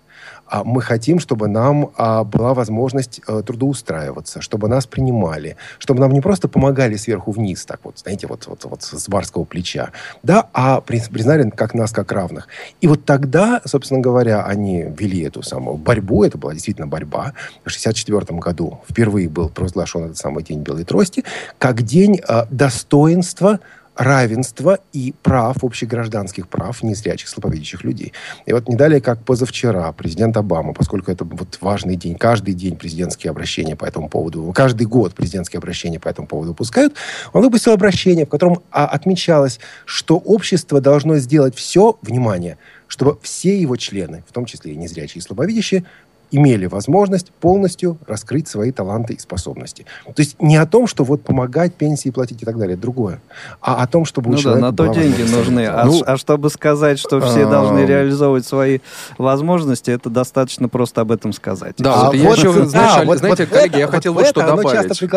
[0.54, 6.12] А мы хотим, чтобы нам а, была возможность э, трудоустраиваться, чтобы нас принимали, чтобы нам
[6.12, 9.90] не просто помогали сверху вниз, так вот, знаете, вот, вот, вот с барского плеча,
[10.22, 12.50] да, а при- признали как нас как равных.
[12.82, 17.34] И вот тогда, собственно говоря, они вели эту самую борьбу, это была действительно борьба.
[17.64, 21.24] В 1964 году впервые был провозглашен этот самый День Белой Трости,
[21.58, 23.60] как день э, достоинства
[23.96, 28.14] равенства и прав, общегражданских прав незрячих, слабовидящих людей.
[28.46, 32.76] И вот не далее, как позавчера, президент Обама, поскольку это вот важный день, каждый день
[32.76, 36.96] президентские обращения по этому поводу, каждый год президентские обращения по этому поводу выпускают,
[37.34, 43.60] он выпустил обращение, в котором а, отмечалось, что общество должно сделать все, внимание, чтобы все
[43.60, 45.84] его члены, в том числе и незрячие и слабовидящие,
[46.34, 49.86] имели возможность полностью раскрыть свои таланты и способности.
[50.06, 53.22] То есть не о том, что вот помогать, пенсии платить и так далее, это другое,
[53.62, 55.66] а о том, чтобы у Ну да, человека на то деньги нужны.
[55.68, 58.80] А, ш- а чтобы сказать, что все а, должны реализовывать свои
[59.18, 61.76] возможности, это достаточно просто об этом сказать.
[61.78, 64.90] Да, А вот я еще вначале- знаете, коллеги, я хотел вот что это оно добавить.
[64.90, 65.08] часто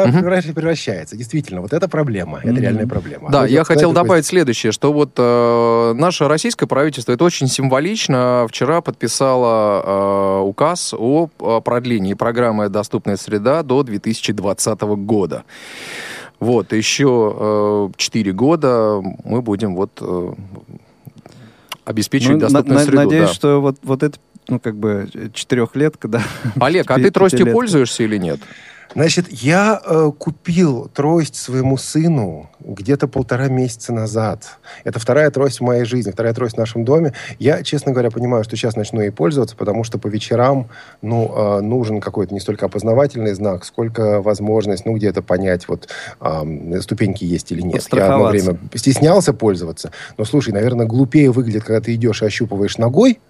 [0.55, 1.16] превращается.
[1.16, 2.40] Действительно, вот это проблема.
[2.42, 3.31] Это реальная проблема.
[3.31, 8.46] Да, А я хотел добавить следующее, что вот э, наше российское правительство, это очень символично,
[8.48, 11.06] вчера подписало э, указ о
[11.40, 15.45] э, продлении программы «Доступная среда» до 2020 года.
[16.38, 20.33] Вот, еще 4 года мы будем вот э,
[21.85, 22.96] обеспечивать Ну, доступную на- среду.
[23.02, 23.35] Надеюсь, да.
[23.35, 26.23] что вот, вот это, ну, как бы, четырехлетка, да.
[26.61, 28.40] Олег, а ты тростью пользуешься или нет?
[28.97, 34.59] Значит, я э, купил трость своему сыну где-то полтора месяца назад.
[34.85, 37.13] Это вторая трость в моей жизни, вторая трость в нашем доме.
[37.38, 40.69] Я, честно говоря, понимаю, что сейчас начну ей пользоваться, потому что по вечерам
[41.03, 46.81] ну, э, нужен какой-то не столько опознавательный знак, сколько возможность, ну, где-то понять, вот э,
[46.81, 47.87] ступеньки есть или нет.
[47.92, 49.92] Я одно время стеснялся пользоваться.
[50.17, 53.21] Но, слушай, наверное, глупее выглядит, когда ты идешь и ощупываешь ногой,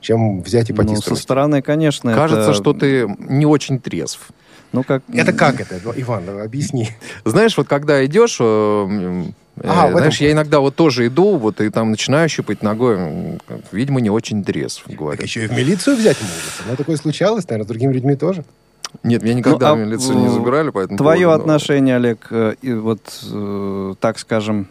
[0.00, 2.54] чем взять и пойти ну, со стороны, конечно, Кажется, это...
[2.54, 4.32] что ты не очень трезв.
[4.72, 5.02] Ну, как...
[5.12, 5.80] Это как это?
[5.82, 6.90] Ну, Иван, объясни.
[7.24, 9.24] Знаешь, вот когда идешь, э,
[9.64, 10.26] а, знаешь, этом...
[10.26, 13.38] я иногда вот тоже иду, вот и там начинаю щупать ногой,
[13.72, 15.20] видимо, не очень трезв, говорят.
[15.20, 16.68] Так еще и в милицию взять могут.
[16.68, 18.44] Ну, такое случалось, наверное, с другими людьми тоже.
[19.02, 20.96] Нет, меня никогда ну, а в милицию не забирали, поэтому...
[20.96, 22.04] Твое поводу, отношение, но...
[22.04, 23.00] Олег, и вот,
[23.30, 24.68] э, так скажем,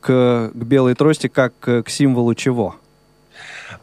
[0.00, 2.76] к, к белой трости как к символу чего?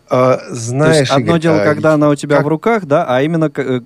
[0.10, 2.46] А, знаешь, То есть одно Игорь, дело, а, когда она у тебя как...
[2.46, 3.82] в руках, да, а именно э,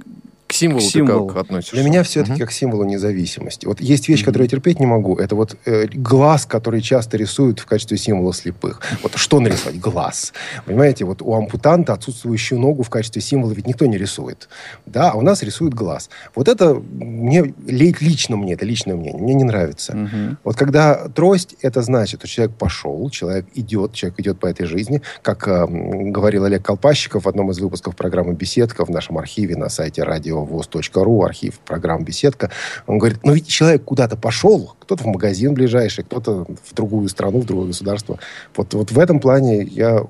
[0.54, 1.28] к символу, к символу.
[1.28, 1.76] ты как относишься?
[1.76, 2.50] Для меня все-таки угу.
[2.50, 3.66] к символу независимости.
[3.66, 5.18] Вот есть вещь, которую я терпеть не могу.
[5.18, 8.82] Это вот э, глаз, который часто рисуют в качестве символа слепых.
[9.02, 9.80] Вот что нарисовать?
[9.80, 10.34] Глаз.
[10.66, 14.48] Понимаете, вот у ампутанта отсутствующую ногу в качестве символа ведь никто не рисует.
[14.86, 16.10] Да, а у нас рисуют глаз.
[16.36, 19.94] Вот это мне, лично мне, это личное мнение, мне не нравится.
[19.94, 20.38] Угу.
[20.44, 25.02] Вот когда трость, это значит, что человек пошел, человек идет, человек идет по этой жизни.
[25.24, 29.70] Как э, говорил Олег Колпащиков в одном из выпусков программы «Беседка» в нашем архиве на
[29.70, 32.50] сайте радио voz.ru, архив программ «Беседка».
[32.88, 37.40] Он говорит, ну ведь человек куда-то пошел, кто-то в магазин ближайший, кто-то в другую страну,
[37.40, 38.20] в другое государство.
[38.56, 40.04] Вот, вот в этом плане я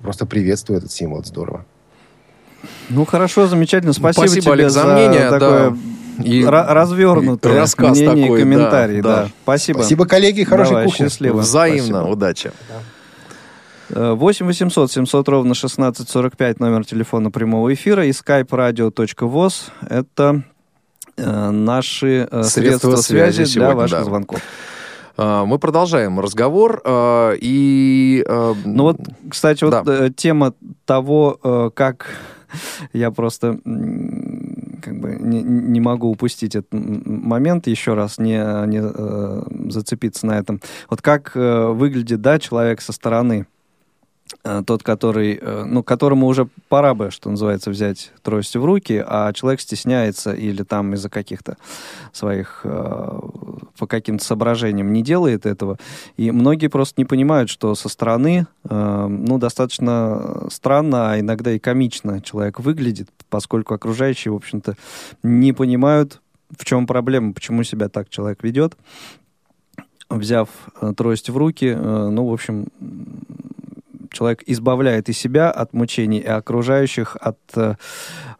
[0.00, 1.64] просто приветствую этот символ, это здорово.
[2.88, 3.92] Ну, хорошо, замечательно.
[3.92, 5.30] Спасибо, Спасибо тебе Олег, за, за мнение.
[5.30, 6.24] такое да.
[6.24, 9.00] и развернутое рассказ мнение такой, и комментарий.
[9.02, 9.30] Да, Да, да.
[9.42, 9.78] Спасибо.
[9.78, 11.04] Спасибо, коллеги, хорошей Давай, кухни.
[11.04, 11.38] счастливо.
[11.38, 12.00] Взаимно.
[12.00, 12.12] Спасибо.
[12.12, 12.52] Удачи.
[13.90, 20.42] 8 800 700 ровно 1645 номер телефона прямого эфира и skype radio.voz это
[21.16, 24.04] э, наши э, Средства средства, связи связи, сегодня, для ваших да.
[24.04, 24.40] звонков.
[25.16, 26.82] А, Мы продолжаем разговор.
[26.84, 28.24] а, И...
[28.28, 28.98] а, Ну вот,
[29.30, 30.06] кстати, вот Да.
[30.06, 32.08] э, тема того, э, как
[32.92, 33.58] я просто
[34.82, 40.38] как бы не, не могу упустить этот момент, еще раз не, не э, зацепиться на
[40.38, 40.60] этом.
[40.88, 43.55] Вот как э, выглядит, да, человек со стороны, э,
[44.42, 49.32] тот, который, э, ну, которому уже пора бы, что называется, взять трость в руки, а
[49.32, 51.56] человек стесняется или там из-за каких-то
[52.12, 53.20] своих, э,
[53.78, 55.78] по каким-то соображениям не делает этого.
[56.16, 61.58] И многие просто не понимают, что со стороны, э, ну, достаточно странно, а иногда и
[61.58, 64.76] комично человек выглядит, поскольку окружающие, в общем-то,
[65.22, 66.20] не понимают,
[66.56, 68.76] в чем проблема, почему себя так человек ведет.
[70.08, 70.48] Взяв
[70.80, 72.66] э, трость в руки, э, ну, в общем,
[74.16, 77.74] человек избавляет и себя от мучений, и окружающих от, э,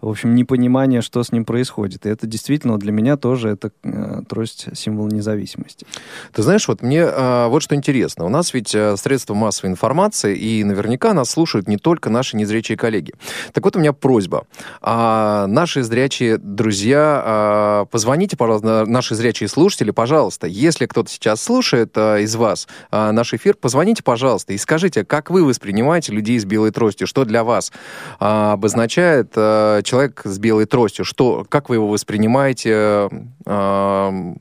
[0.00, 2.06] в общем, непонимания, что с ним происходит.
[2.06, 5.86] И это действительно для меня тоже это э, трость символ независимости.
[6.32, 8.24] Ты знаешь, вот мне а, вот что интересно.
[8.24, 13.12] У нас ведь средства массовой информации, и наверняка нас слушают не только наши незрячие коллеги.
[13.52, 14.46] Так вот, у меня просьба.
[14.80, 21.96] А, наши зрячие друзья, а, позвоните, пожалуйста, наши зрячие слушатели, пожалуйста, если кто-то сейчас слушает
[21.96, 25.65] из вас наш эфир, позвоните, пожалуйста, и скажите, как вы воспринимаете
[26.12, 27.72] людей с белой тростью, что для вас
[28.18, 33.08] а, обозначает а, человек с белой тростью, что, как вы его воспринимаете,
[33.46, 34.34] а,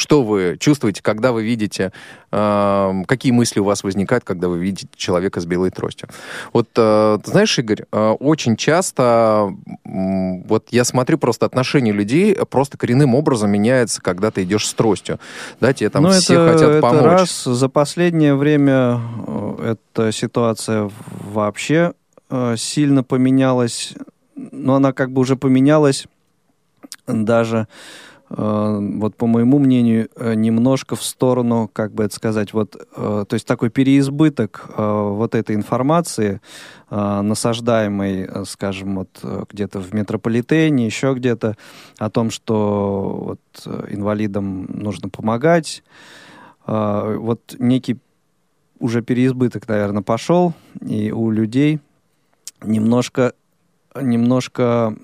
[0.00, 1.92] что вы чувствуете, когда вы видите,
[2.32, 6.08] э, какие мысли у вас возникают, когда вы видите человека с белой тростью?
[6.54, 9.52] Вот, э, ты знаешь, Игорь, э, очень часто,
[9.84, 14.72] м, вот я смотрю просто отношение людей просто коренным образом меняется, когда ты идешь с
[14.72, 15.20] тростью.
[15.60, 17.02] Да, тебе там Ну, все это, хотят это помочь.
[17.02, 17.44] раз.
[17.44, 21.92] За последнее время э, эта ситуация вообще
[22.30, 23.92] э, сильно поменялась.
[24.34, 26.06] Но она как бы уже поменялась
[27.06, 27.66] даже э,
[28.36, 33.34] вот по моему мнению, э, немножко в сторону, как бы это сказать, вот, э, то
[33.34, 36.40] есть такой переизбыток э, вот этой информации,
[36.90, 41.56] э, насаждаемой, э, скажем, вот э, где-то в метрополитене, еще где-то,
[41.98, 45.82] о том, что вот э, инвалидам нужно помогать.
[46.68, 47.98] Э, вот некий
[48.78, 51.80] уже переизбыток, наверное, пошел, и у людей
[52.62, 53.32] немножко
[53.94, 54.94] немножко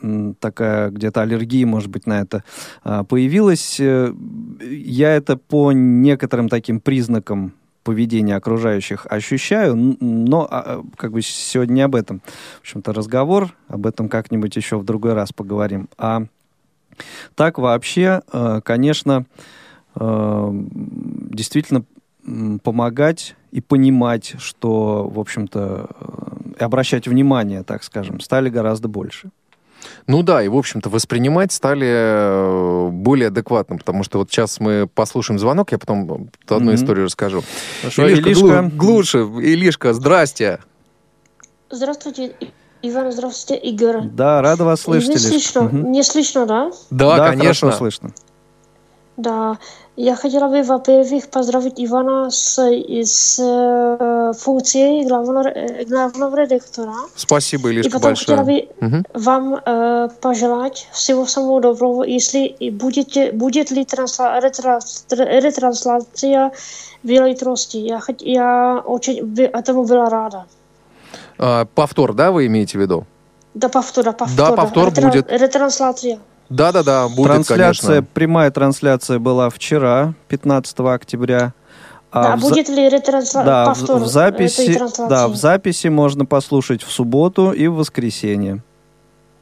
[0.40, 2.44] такая где-то аллергия, может быть, на это
[2.84, 3.80] а, появилась.
[3.80, 4.12] Э,
[4.60, 11.82] Я это по некоторым таким признакам поведения окружающих ощущаю, но а, как бы сегодня не
[11.82, 12.20] об этом.
[12.58, 15.88] В общем-то, разговор, об этом как-нибудь еще в другой раз поговорим.
[15.96, 16.24] А
[17.34, 19.26] так вообще, э, конечно,
[19.94, 20.50] э,
[21.30, 21.84] действительно
[22.62, 25.88] помогать и понимать, что, в общем-то,
[26.58, 29.30] обращать внимание, так скажем, стали гораздо больше.
[30.06, 34.88] Ну да, и, в общем-то, воспринимать стали э, более адекватно, потому что вот сейчас мы
[34.92, 36.74] послушаем звонок, я потом одну Мгм.
[36.74, 37.42] историю расскажу.
[37.82, 38.70] Хорошо, Илишка, Илишка.
[38.74, 40.58] Глу- Илишка, здрасте.
[41.70, 42.34] Здравствуйте,
[42.82, 44.02] Иван, здравствуйте, Игорь.
[44.02, 45.30] Да, рада вас слышать, Не Илишка.
[45.30, 45.92] слышно, Мгм.
[45.92, 46.70] не слышно, да?
[46.90, 47.68] Да, Да, конечно.
[47.68, 48.10] хорошо слышно.
[49.16, 49.58] Да.
[49.96, 56.92] Я хотела бы, во-первых, поздравить Ивана с, с э, функцией главного, э, главного редактора.
[57.14, 58.68] Спасибо, И Илишка, потом хотела большое.
[58.80, 59.04] бы Мгм.
[59.14, 66.52] вам э, пожелать всего самого доброго, если и будете, будет ли трансла- ретрас- тр- ретрансляция
[67.02, 67.78] Белой трости.
[67.78, 70.44] Я, хот- я очень бы этому была рада.
[71.38, 73.06] А, повтор, да, вы имеете в виду?
[73.54, 74.52] Да, повтора, повтора.
[74.56, 75.32] повтор Ретра- будет.
[75.32, 76.18] Ретрансляция.
[76.48, 78.08] Да-да-да, будет, трансляция, конечно.
[78.14, 81.52] прямая трансляция была вчера, 15 октября.
[82.10, 83.44] А да, в за- будет ли ретрансляция?
[83.44, 88.62] да, в, повтор в записи, да, в записи можно послушать в субботу и в воскресенье.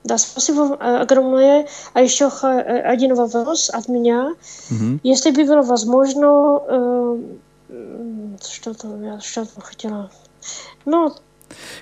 [0.05, 1.67] Да, спасибо э, огромное.
[1.95, 4.35] А еще э, один вопрос от меня.
[4.71, 5.01] Мгм.
[5.03, 7.19] Если бы было возможно, э,
[8.43, 10.11] что-то я что-то хотела.
[10.85, 11.15] Ну,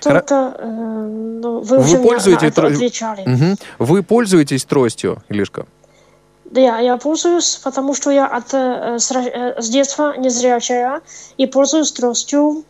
[0.01, 3.23] только э, ну, вы, Вы уже пользуетесь на тро- отвечали.
[3.25, 3.55] Мгм.
[3.79, 5.65] Вы пользуетесь тростью, Илишка?
[6.45, 11.01] Да, я, пользуюсь, потому что я от, э, с, э, с детства незрячая
[11.37, 12.63] и пользуюсь тростью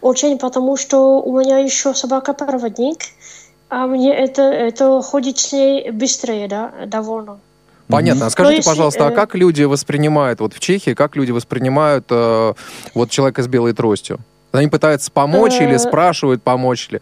[0.00, 2.98] очень, потому что у меня еще собака-проводник,
[3.68, 7.40] а мне это, это ходить с ней быстрее, да, довольно.
[7.88, 8.26] Понятно.
[8.26, 12.54] А скажите, если, пожалуйста, а как люди воспринимают, вот в Чехии, как люди воспринимают э,
[12.94, 14.18] вот человека с белой тростью?
[14.52, 17.00] Они пытаются помочь или Э, спрашивают, помочь ли?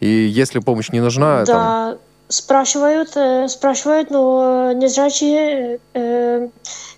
[0.00, 6.48] И если помощь не нужна, там, Да, спрашивают, э, спрашивают, но незрячие, э,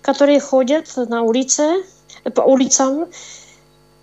[0.01, 1.83] которые ходят на улице,
[2.33, 3.07] по улицам,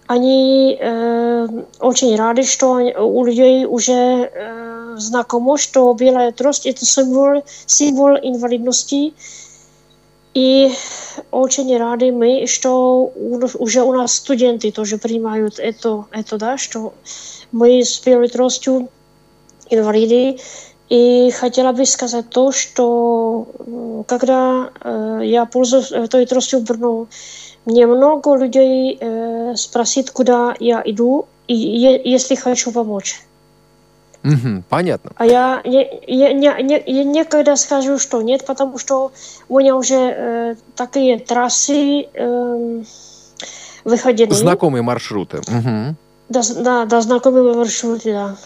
[0.06, 1.48] они э,
[1.80, 9.14] очень рады, что у людей уже э, знакомо, что белая трость– это символ, символ инвалидности.
[10.36, 10.70] И
[11.30, 16.58] очень рады мы, что у нас- уже у нас студенты тоже принимают это, это да,
[16.58, 16.92] что
[17.52, 18.88] мы с белой тростью
[19.70, 20.38] инвалиды.
[20.90, 27.06] И хотела бы сказать то, что м, когда э, я пользуюсь этой тростью в Брно,
[27.64, 33.22] мне много людей э, спросит, куда я иду, и е- если хочу помочь.
[34.26, 35.12] Мгм, понятно.
[35.16, 39.12] А я, я, не, не, я никогда скажу, что нет, потому что
[39.48, 42.86] у меня уже э, такие трассы эм,
[43.84, 44.32] выходили.
[44.32, 45.40] Знакомые маршруты.
[45.46, 45.96] Мгм.
[46.28, 48.36] Да, да, да, знакомые маршруты, да.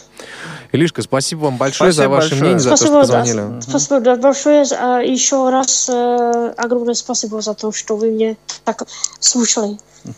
[0.72, 2.40] Илишка, спасибо вам большое за Спасибо ваше большое.
[2.42, 3.60] мнение, за то, что Спасибо, да, позвонили.
[3.60, 4.64] спасибо да, большое.
[4.78, 8.82] А, еще раз э, огромное спасибо за то, что вы мне так
[9.18, 9.78] слушали.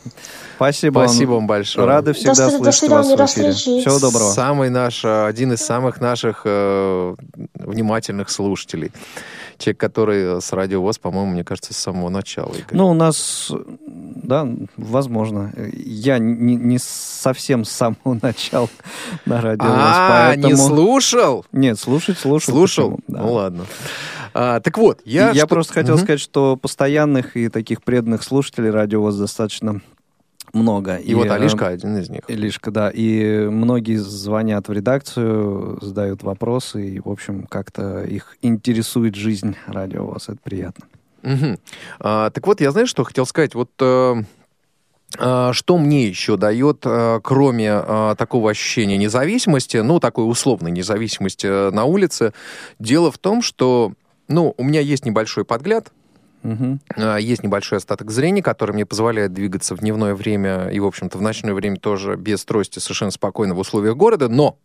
[0.62, 1.08] Спасибо, вам.
[1.08, 1.86] Спасибо вам большое.
[1.86, 3.52] Рады всегда До свид- до слышать вас в эфире.
[3.52, 4.30] Всего доброго.
[4.32, 7.14] Самый наш, э, один из самых наших э,
[7.54, 8.92] внимательных слушателей.
[9.58, 12.52] Человек, который с Радио ВОЗ, по-моему, мне кажется, с самого начала.
[12.52, 12.64] Игорь.
[12.76, 13.52] Ну, у нас,
[13.86, 15.52] да, возможно.
[15.72, 18.68] Я не, не совсем с самого начала
[19.26, 19.64] на радио.
[19.66, 21.46] вас, а, не поэтому- слушал?
[21.52, 22.54] Нет, слушать слушал.
[22.54, 22.90] Слушал?
[22.92, 23.20] почему, да.
[23.22, 23.64] Ну ладно.
[24.34, 25.28] А, так вот, я...
[25.30, 26.04] Я, что- просто хотел Мгм.
[26.04, 29.80] сказать, что постоянных и таких преданных слушателей радио вас достаточно
[30.52, 30.96] много.
[30.96, 32.22] И, вот э, Алишка один из них.
[32.28, 32.90] Илишка, да.
[32.90, 40.04] И многие звонят в редакцию, задают вопросы, и, в общем, как-то их интересует жизнь радио
[40.04, 40.28] у вас.
[40.28, 40.86] Это приятно.
[41.22, 41.58] Мгм.
[42.00, 43.54] А, так вот, я знаю, что хотел сказать.
[43.54, 44.22] Вот э,
[45.18, 51.70] а, что мне еще дает, э, кроме э, такого ощущения независимости, ну, такой условной независимости
[51.70, 52.32] на улице,
[52.78, 53.92] дело в том, что,
[54.28, 55.92] ну, у меня есть небольшой подгляд,
[56.96, 61.18] А, Есть небольшой остаток зрения, который мне позволяет двигаться в дневное время и, в общем-то,
[61.18, 64.58] в ночное время тоже без трости совершенно спокойно в условиях города, но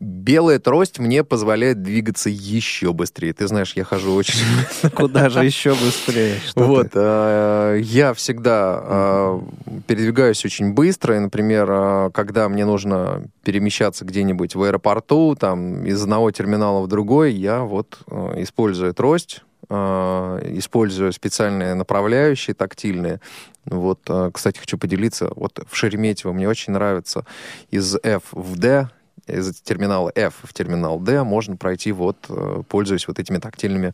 [0.00, 3.32] белая трость мне позволяет двигаться еще быстрее.
[3.32, 4.40] Ты знаешь, я хожу очень...
[4.94, 6.36] Куда же еще быстрее?
[6.54, 9.40] Вот, э, я всегда э,
[9.86, 16.30] передвигаюсь очень быстро, и, например, когда мне нужно перемещаться где-нибудь в аэропорту, там, из одного
[16.30, 17.98] терминала в другой, я вот,
[18.36, 23.20] используя трость, используя специальные направляющие тактильные.
[23.64, 27.24] Вот, э, кстати, хочу поделиться, вот в Шереметьево мне очень нравится
[27.70, 28.88] из F в D,
[29.26, 33.92] из терминала F в терминал D можно пройти вот, э, пользуясь вот этими тактильными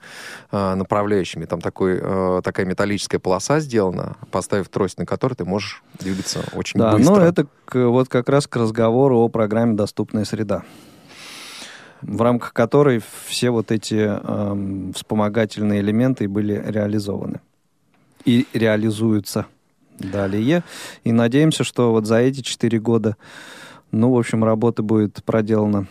[0.50, 1.46] э, направляющими.
[1.46, 6.78] Там такой, э, такая металлическая полоса сделана, поставив трость на которой ты можешь двигаться очень
[6.80, 7.14] Да, быстро.
[7.14, 10.64] ну это к- вот как раз к разговору о программе «Доступная среда»,
[12.02, 17.40] в рамках которой все вот эти эм, вспомогательные элементы были реализованы
[18.24, 19.46] и реализуются
[19.98, 20.62] далее.
[21.04, 23.16] И надеемся, что вот за эти четыре года,
[23.90, 25.86] ну, в общем, работа будет проделана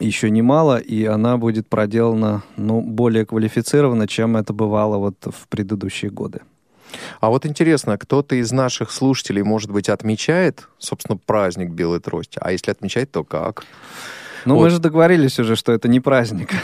[0.00, 6.10] еще немало, и она будет проделана ну, более квалифицированно, чем это бывало вот в предыдущие
[6.10, 6.40] годы.
[7.20, 12.38] А вот интересно, кто-то из наших слушателей, может быть, отмечает, собственно, праздник Белой Трости?
[12.40, 13.64] А если отмечать, то как?
[14.44, 14.62] Ну, Вот.
[14.64, 16.50] мы же договорились уже, что это не праздник.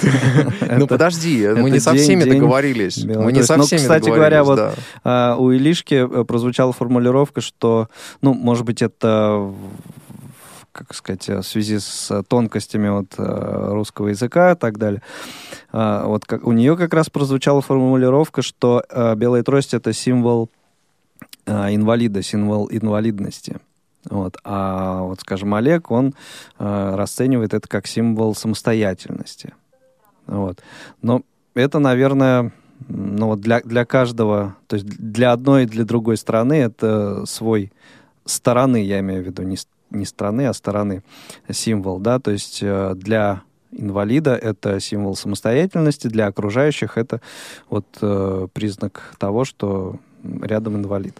[0.79, 3.05] Ну, подожди, мы не со всеми договорились.
[3.05, 4.75] Мы не со Ну, всеми кстати говоря, вот.
[5.05, 7.89] А, у Илишки э, прозвучала формулировка, что,
[8.23, 9.53] ну, может быть, это,
[10.73, 15.03] как сказать, в связи с тонкостями вот, э, русского языка и так далее.
[15.73, 20.51] А, Вот как, у нее как раз прозвучала формулировка, что э, белая трость это символ
[21.47, 23.57] инвалида, символ инвалидности.
[24.09, 24.39] Вот.
[24.45, 26.15] А вот, скажем, Олег, он
[26.59, 29.55] э, расценивает это как символ самостоятельности.
[30.27, 30.63] Вот.
[31.03, 31.23] Но
[31.55, 32.53] это, наверное,
[32.89, 37.73] ну вот для, для каждого, то есть для одной и для другой страны это свой
[38.25, 39.57] стороны, я имею в виду, не,
[39.91, 41.03] не страны, а стороны
[41.51, 43.43] символ, да, то есть э, для
[43.73, 47.21] инвалида это символ самостоятельности, для окружающих это
[47.69, 51.17] вот э, признак того, что рядом инвалид.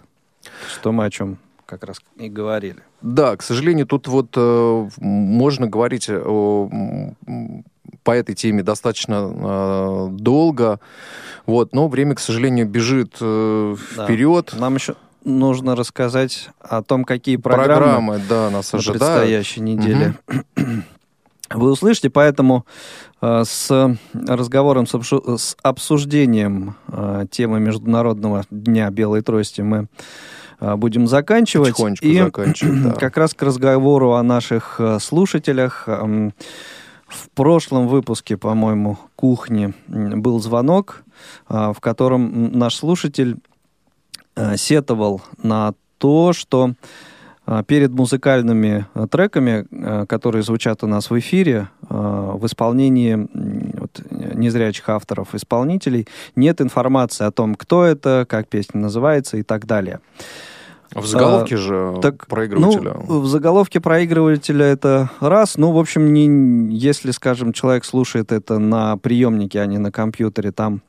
[0.67, 1.37] Что мы о чем
[1.71, 2.83] как раз и говорили.
[3.01, 7.63] Да, к сожалению, тут вот э, можно говорить о, м,
[8.03, 10.79] по этой теме достаточно э, долго,
[11.45, 14.03] вот, но время, к сожалению, бежит э, Да.
[14.05, 14.53] вперед.
[14.59, 17.67] Нам еще нужно рассказать о том, какие программы,
[18.17, 18.99] Программы, да, нас на ожидают.
[19.01, 20.15] предстоящей неделе
[21.53, 22.65] вы услышите, поэтому
[23.21, 29.87] э, с разговором, с, обшу- с обсуждением э, темы Международного дня белой трости мы э,
[30.61, 31.71] будем заканчивать.
[31.71, 32.91] Потихонечку И заканчивать, да.
[32.93, 35.87] как раз к разговору о наших э, слушателях.
[37.11, 41.03] В прошлом выпуске, по-моему, кухни был звонок,
[41.49, 43.37] э, в котором наш слушатель
[44.35, 46.73] э, сетовал на то, что
[47.45, 53.15] э, перед музыкальными э, треками, э, которые звучат у нас в эфире, э, в исполнении
[53.77, 56.07] вот, э, незрячих авторов, исполнителей,
[56.37, 59.99] нет информации о том, кто это, как песня называется и так далее.
[60.93, 62.95] В заголовке же Так, проигрывателя.
[63.07, 65.57] Ну, в заголовке проигрывателя это раз.
[65.57, 70.51] Ну, в общем, не, если, скажем, человек слушает это на приемнике, а не на компьютере,
[70.51, 70.81] там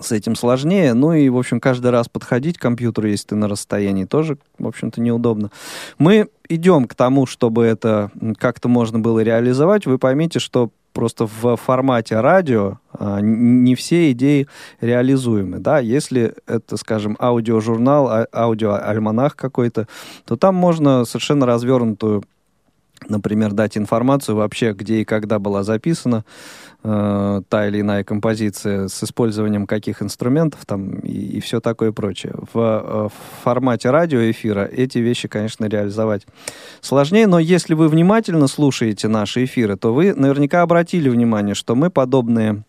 [0.00, 0.94] с этим сложнее.
[0.94, 4.66] Ну и, в общем, каждый раз подходить к компьютеру, если ты на расстоянии, тоже, в
[4.66, 5.50] общем-то, неудобно.
[5.98, 9.86] Мы идем к тому, чтобы это как-то можно было реализовать.
[9.86, 14.48] Вы поймите, что просто в формате радио а, не все идеи
[14.80, 15.60] реализуемы.
[15.60, 15.78] Да?
[15.78, 19.86] Если это, скажем, аудиожурнал, а- аудиоальманах какой-то,
[20.24, 22.24] то там можно совершенно развернутую
[23.08, 26.24] например, дать информацию вообще, где и когда была записана
[26.82, 32.34] э, та или иная композиция, с использованием каких инструментов там и, все такое прочее.
[32.52, 36.26] В, э, в формате радиоэфира эти вещи, конечно, реализовать
[36.80, 41.90] сложнее, но если вы внимательно слушаете наши эфиры, то вы наверняка обратили внимание, что мы
[41.90, 42.64] подобные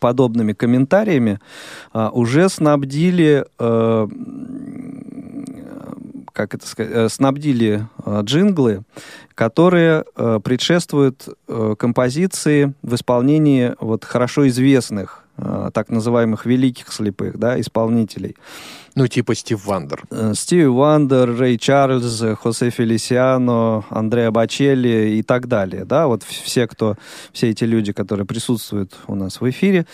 [0.00, 1.38] подобными комментариями
[1.92, 4.08] а, уже снабдили э,
[6.32, 8.82] как это сказать, э, снабдили э, джинглы,
[9.34, 11.28] которые э, предшествуют
[11.78, 15.18] композиции в исполнении вот хорошо известных
[15.72, 18.36] так называемых великих слепых, да, исполнителей.
[18.94, 20.02] Ну, типа Стив Уандер.
[20.34, 25.86] Стиви Уандер, Рэй Чарльз, Хосе Фелисиано, Андреа Бочелли и так далее.
[25.86, 26.06] Да?
[26.06, 26.96] Вот все, кто,
[27.32, 29.86] все эти люди, которые присутствуют у нас в эфире,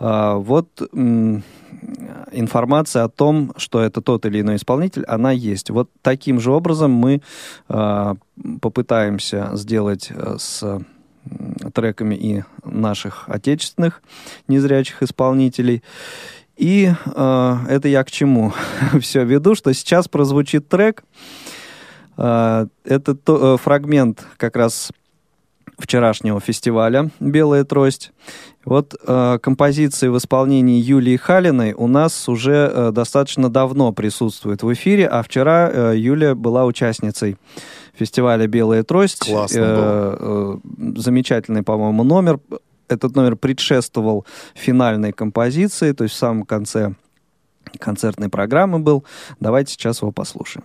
[0.00, 0.68] а, вот
[2.32, 5.70] информация о том, что это тот или иной исполнитель, она есть.
[5.70, 7.22] Вот таким же образом мы
[7.68, 8.16] а,
[8.60, 10.80] попытаемся сделать э, с
[11.74, 14.02] треками и наших отечественных
[14.48, 15.82] незрячих исполнителей.
[16.56, 18.52] И э, это я к чему
[19.00, 21.04] все веду, что сейчас прозвучит трек.
[22.16, 24.92] Э, это то- э, фрагмент как раз
[25.80, 28.12] вчерашнего фестиваля «Белая трость».
[28.64, 34.72] Вот э, композиции в исполнении Юлии Халиной у нас уже э, достаточно давно присутствуют в
[34.74, 37.36] эфире, а вчера э, Юлия была участницей
[37.94, 39.30] фестиваля «Белая трость».
[39.30, 40.56] Классно Э, э,
[40.96, 42.38] замечательный, по-моему, номер.
[42.88, 46.94] Этот номер предшествовал финальной композиции, то есть в самом конце
[47.78, 49.04] концертной программы был.
[49.38, 50.64] Давайте сейчас его послушаем.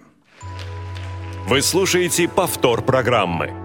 [1.48, 3.65] Вы слушаете повтор программы.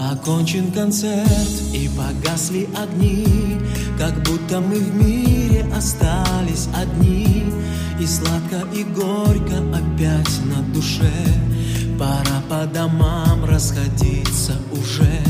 [0.00, 3.60] Окончен концерт и погасли огни,
[3.98, 7.44] Как будто мы в мире остались одни,
[8.00, 11.12] И сладко и горько опять на душе,
[11.98, 15.20] Пора по домам расходиться уже.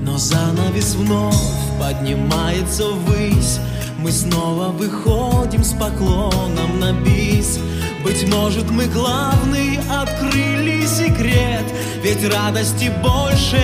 [0.00, 1.34] Но занавес вновь
[1.80, 3.58] поднимается ввысь,
[3.98, 7.58] Мы снова выходим с поклоном на бис,
[8.04, 11.64] Быть может, мы главный открыли секрет,
[12.02, 13.62] ведь радости больше,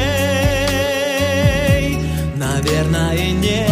[2.37, 3.63] наверное, нет.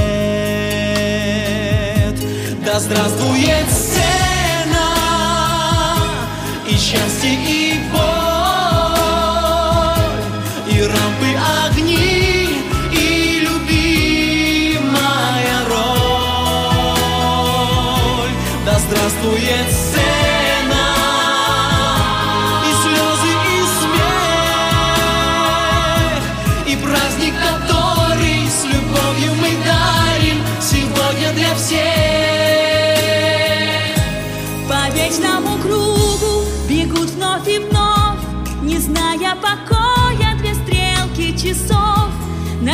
[2.64, 4.90] Да здравствует сцена
[6.68, 7.69] и счастье, и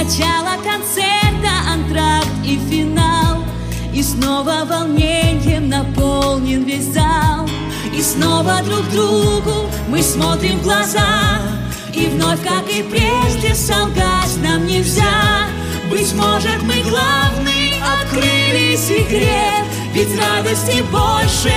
[0.06, 3.42] Начало концерта, антракт и финал.
[3.92, 7.48] И снова волнением наполнен весь зал.
[7.92, 11.40] И снова друг другу мы смотрим в глаза.
[11.92, 15.48] И вновь, как и прежде, солгать нам нельзя.
[15.90, 21.52] Быть может, мы главный открыли секрет, ведь радости больше,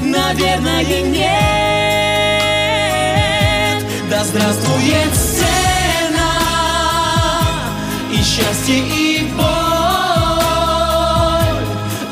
[0.00, 1.34] наверное, нет.
[4.08, 5.43] Да здравствует сцена
[8.24, 9.44] счастье, и боль,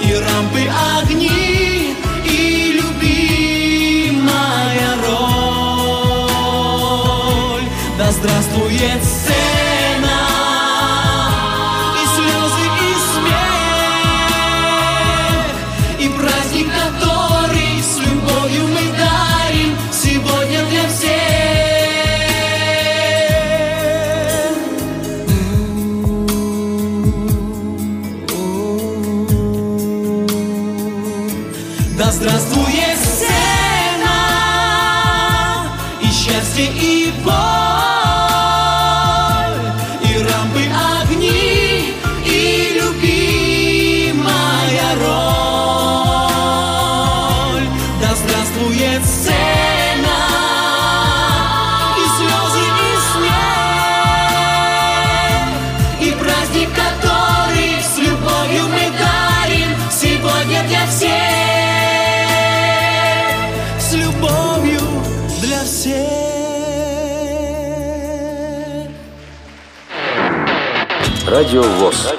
[0.04, 0.68] и рампы
[1.00, 1.96] огни,
[2.26, 4.20] и любимая
[5.06, 6.06] роль.
[7.96, 9.02] Да здравствует
[71.32, 72.12] Радио ВОЗ.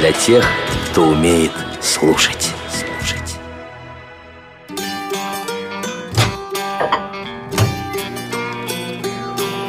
[0.00, 0.44] Для тех,
[0.90, 2.50] кто умеет слушать.
[2.68, 3.36] Слушать.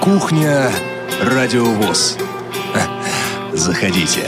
[0.01, 0.71] Кухня
[1.21, 2.17] Радио ВОЗ.
[3.53, 4.21] Заходите.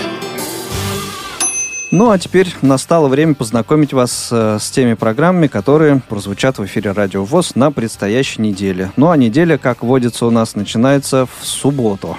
[1.89, 6.91] Ну а теперь настало время познакомить вас э, с теми программами, которые прозвучат в эфире
[6.91, 8.91] Радио ВОЗ на предстоящей неделе.
[8.97, 12.15] Ну а неделя, как водится у нас, начинается в субботу.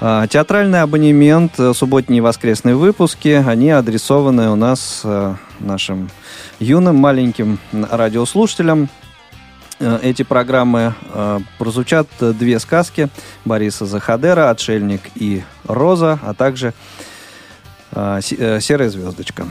[0.00, 6.10] А, Театральный абонемент, э, субботние и воскресные выпуски, они адресованы у нас э, нашим
[6.58, 8.90] юным маленьким радиослушателям.
[9.78, 10.94] Э, Эти программы
[11.58, 13.08] прозвучат две сказки
[13.44, 16.74] Бориса Захадера «Отшельник» и «Роза», а также
[17.94, 19.46] «Се- «Серая звездочка».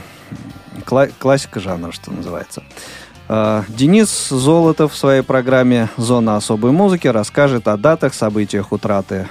[0.84, 2.62] Кла- классика жанра, что называется.
[3.28, 9.26] Денис Золотов в своей программе «Зона особой музыки» расскажет о датах, событиях утраты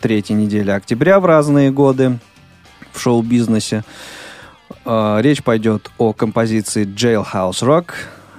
[0.00, 2.18] третьей недели октября в разные годы
[2.92, 3.84] в шоу-бизнесе.
[4.84, 7.92] Э, Речь пойдет о композиции «Jailhouse Rock»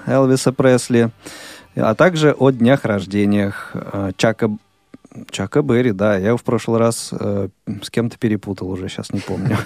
[0.05, 1.11] Элвиса Пресли,
[1.75, 4.49] а также о днях рождениях э, Чака
[5.31, 7.47] Чака Берри, да, я его в прошлый раз э,
[7.81, 9.57] с кем-то перепутал уже, сейчас не помню.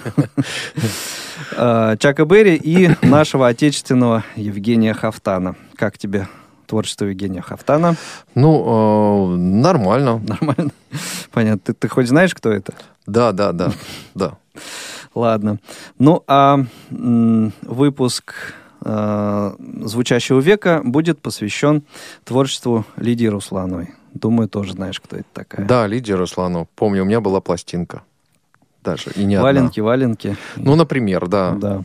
[1.98, 5.56] Чака Берри и нашего отечественного Евгения Хафтана.
[5.76, 6.26] Как тебе
[6.72, 7.96] творчество Евгения Хафтана?
[8.34, 10.22] Ну, э, нормально.
[10.26, 10.70] Нормально?
[11.30, 11.60] Понятно.
[11.66, 12.72] Ты, ты хоть знаешь, кто это?
[13.06, 13.72] Да, да, да,
[14.14, 14.38] да.
[15.14, 15.58] Ладно.
[15.98, 18.32] Ну, а выпуск
[18.82, 19.52] э,
[19.84, 21.82] «Звучащего века» будет посвящен
[22.24, 23.90] творчеству Лидии Руслановой.
[24.14, 25.66] Думаю, тоже знаешь, кто это такая.
[25.66, 26.70] Да, Лидия Руслану.
[26.74, 28.00] Помню, у меня была пластинка.
[28.82, 29.44] Даже, и не одна.
[29.44, 30.36] Валенки, валенки.
[30.56, 31.50] Ну, например, да.
[31.50, 31.82] Да.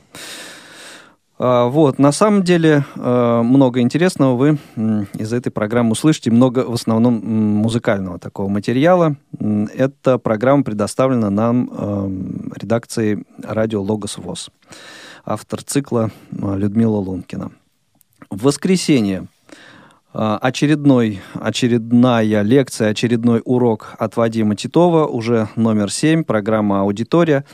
[1.39, 4.57] А, Вот, на самом деле э, много интересного вы
[5.17, 9.15] из этой программы услышите, много в основном музыкального такого материала.
[9.39, 14.49] Эта программа предоставлена нам эм, редакцией радио «Логос ВОЗ».
[15.25, 17.51] Автор цикла Людмила Лункина.
[18.29, 19.36] В воскресенье А,
[20.17, 27.45] очередной, очередная лекция, очередной урок от Вадима Титова, уже номер 7, программа «Аудитория».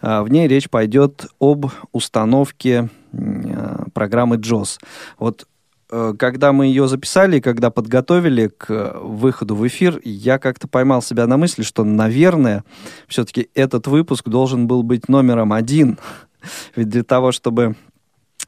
[0.00, 4.78] А, в ней речь пойдет об установке а, программы JOS.
[5.18, 5.48] Вот
[5.90, 11.26] э, когда мы ее записали, когда подготовили к выходу в эфир, я как-то поймал себя
[11.26, 12.62] на мысли, что, наверное,
[13.08, 15.98] все-таки этот выпуск должен был быть номером один.
[16.76, 17.74] Ведь для того, чтобы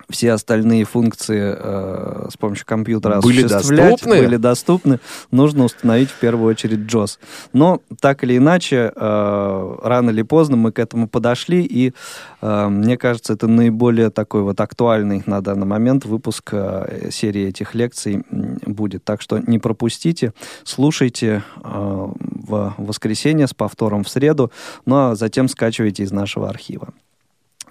[0.08, 4.18] все остальные функции э, с помощью компьютера были осуществлять, доступны?
[4.18, 5.00] были доступны,
[5.30, 7.18] нужно установить в первую очередь JOS.
[7.52, 11.92] Но так или иначе, э, рано или поздно мы к этому подошли, и
[12.40, 17.74] э, мне кажется, это наиболее такой вот актуальный на данный момент выпуск э, серии этих
[17.74, 19.04] лекций будет.
[19.04, 20.32] Так что не пропустите,
[20.64, 24.50] слушайте э, в воскресенье с повтором в среду,
[24.86, 26.88] ну а затем скачивайте из нашего архива.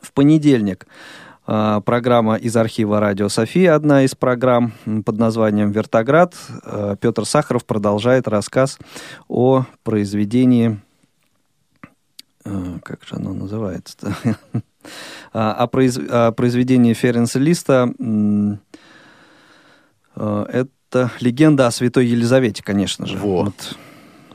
[0.02, 0.86] В понедельник
[1.46, 4.74] программа из архива «Радио София», одна из программ
[5.06, 6.36] под названием «Вертоград».
[6.64, 8.80] А, Петр Сахаров продолжает рассказ
[9.28, 10.80] о произведении...
[12.46, 14.16] А, как же оно называется-то?
[15.34, 15.98] О, произ...
[15.98, 17.90] о произведении Ференса Листа.
[20.16, 23.18] Это легенда о святой Елизавете, конечно же.
[23.18, 23.78] Вот.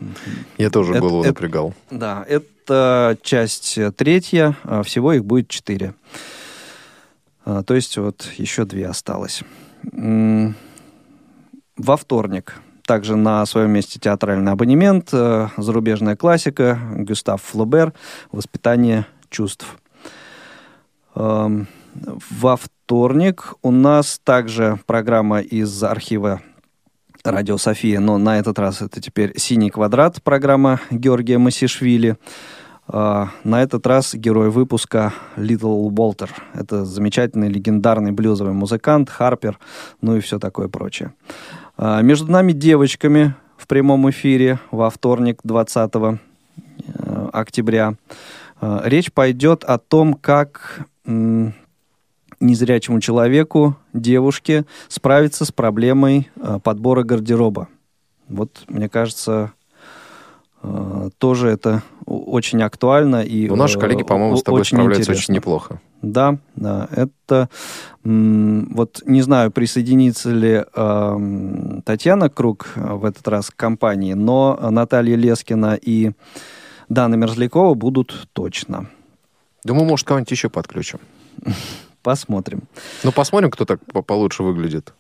[0.00, 0.10] вот.
[0.56, 1.74] Я тоже это, голову это, напрягал.
[1.90, 5.94] Да, это часть третья, всего их будет четыре.
[7.48, 9.42] А, то есть вот еще две осталось.
[9.90, 10.54] Во
[11.96, 17.94] вторник также на своем месте театральный абонемент, э, зарубежная классика, Гюстав Флобер,
[18.32, 19.78] «Воспитание чувств».
[21.14, 26.40] Эм, во вторник у нас также программа из архива
[27.24, 32.16] Радио София, но на этот раз это теперь «Синий квадрат», программа Георгия Масишвили.
[32.90, 36.34] А, на этот раз герой выпуска Литл Болтер.
[36.54, 39.58] Это замечательный легендарный блюзовый музыкант, Харпер,
[40.00, 41.12] ну и все такое прочее.
[41.76, 46.16] А, между нами девочками в прямом эфире во вторник 20 э,
[47.32, 47.94] октября.
[48.60, 50.86] А, речь пойдет о том, как
[52.40, 57.68] незрячему человеку, девушке, справиться с проблемой э, подбора гардероба.
[58.28, 59.52] Вот, мне кажется,
[61.18, 63.22] тоже это очень актуально.
[63.22, 65.22] И, ну, наши коллеги, по-моему, с тобой очень справляются интересно.
[65.22, 65.80] очень неплохо.
[66.02, 67.48] Да, да, это
[68.04, 75.16] вот не знаю, присоединится ли э, Татьяна Круг в этот раз к компании, но Наталья
[75.16, 76.12] Лескина и
[76.88, 78.88] Дана Мерзлякова будут точно.
[79.64, 81.00] Думаю, может, кого-нибудь еще подключим.
[82.02, 82.62] Посмотрим.
[83.02, 84.94] Ну, посмотрим, кто так получше выглядит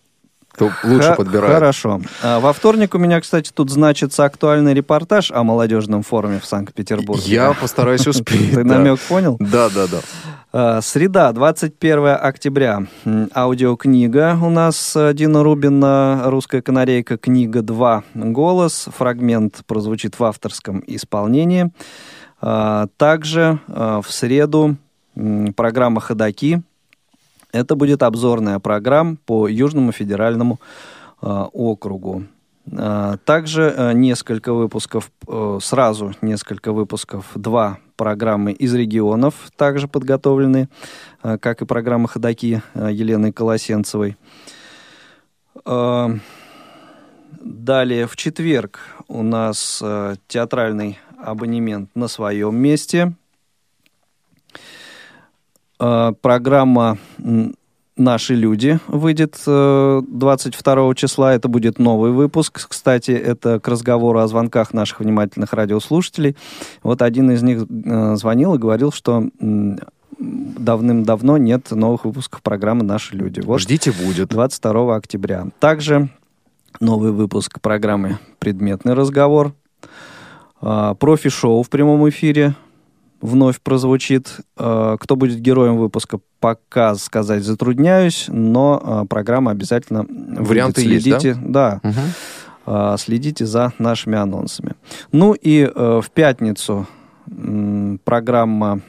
[0.58, 1.54] кто лучше Х- подбирает.
[1.54, 2.00] Хорошо.
[2.22, 7.22] А, во вторник у меня, кстати, тут значится актуальный репортаж о молодежном форуме в Санкт-Петербурге.
[7.26, 8.54] Я постараюсь успеть.
[8.54, 9.36] Ты намек понял?
[9.38, 10.00] Да, да, да.
[10.52, 12.86] А, среда, 21 октября.
[13.34, 18.88] Аудиокнига у нас э, Дина Рубина, «Русская канарейка», книга 2, «Голос».
[18.96, 21.70] Фрагмент прозвучит в авторском исполнении.
[22.40, 24.76] А, также в среду
[25.56, 26.62] программа «Ходоки»,
[27.52, 30.60] это будет обзорная программа по Южному федеральному
[31.22, 32.24] э, округу.
[32.70, 40.68] Э, также э, несколько выпусков, э, сразу несколько выпусков, два программы из регионов также подготовлены,
[41.22, 44.16] э, как и программа «Ходоки» э, Елены Колосенцевой.
[45.64, 46.08] Э,
[47.40, 53.14] далее, в четверг у нас э, театральный абонемент на своем месте–
[55.78, 56.98] программа
[57.98, 61.34] «Наши люди» выйдет 22 э, числа.
[61.34, 62.68] Это будет новый выпуск.
[62.68, 66.36] Кстати, это к разговору о звонках наших внимательных радиослушателей.
[66.84, 69.28] Вот один из них э, звонил и говорил, что
[70.20, 73.40] давным-давно нет новых выпусков программы «Наши люди».
[73.40, 74.28] Вот Ждите, будет.
[74.28, 75.48] 22 октября.
[75.58, 76.08] Также
[76.78, 79.54] новый выпуск программы «Предметный разговор».
[80.60, 82.54] Профи-шоу в прямом эфире
[83.20, 84.40] вновь прозвучит.
[84.56, 91.02] Э, кто будет героем выпуска, пока сказать затрудняюсь, но э, программа обязательно Варианты будет.
[91.02, 91.80] Следите, есть, да?
[91.82, 91.88] Да.
[91.88, 92.98] Угу.
[92.98, 94.74] Следите за нашими анонсами.
[95.10, 96.86] Ну и в пятницу
[98.04, 98.80] программа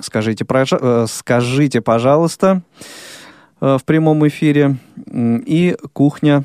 [0.00, 0.46] «Скажите,
[1.06, 2.62] скажите пожалуйста»
[3.60, 6.44] в прямом эфире и «Кухня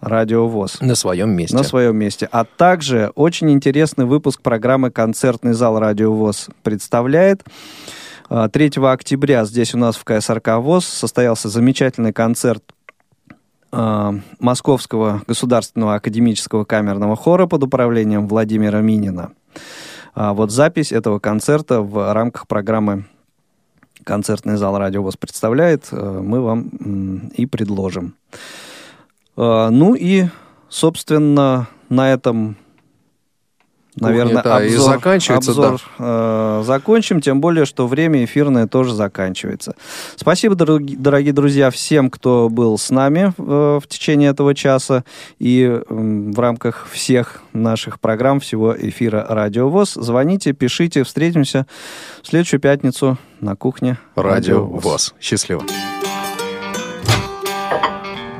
[0.00, 0.80] Радио ВОЗ.
[0.80, 1.54] На своем месте.
[1.54, 2.28] На своем месте.
[2.32, 7.44] А также очень интересный выпуск программы «Концертный зал Радио ВОЗ» представляет.
[8.28, 12.62] 3 а, октября здесь у нас в КСРК ВОЗ состоялся замечательный концерт
[13.72, 19.32] а, Московского государственного академического камерного хора под управлением Владимира Минина.
[20.14, 23.04] А, вот запись этого концерта в рамках программы
[24.04, 26.68] «Концертный зал Радио ВОЗ» представляет, мы вам
[27.36, 28.14] и предложим.
[29.40, 30.26] Э, ну и,
[30.68, 32.56] собственно, на этом
[33.96, 39.74] наверное, обзор, и заканчивается, обзор э, закончим, тем более, что время эфирное тоже заканчивается.
[40.16, 45.04] Спасибо, дороги- дорогие друзья, всем, кто был с нами э, в течение этого часа
[45.38, 49.94] и м, в рамках всех наших программ, всего эфира Радио ВОЗ.
[49.94, 51.66] Звоните, пишите, встретимся
[52.22, 55.14] в следующую пятницу на кухне Радио ВОЗ.
[55.20, 55.62] Счастливо.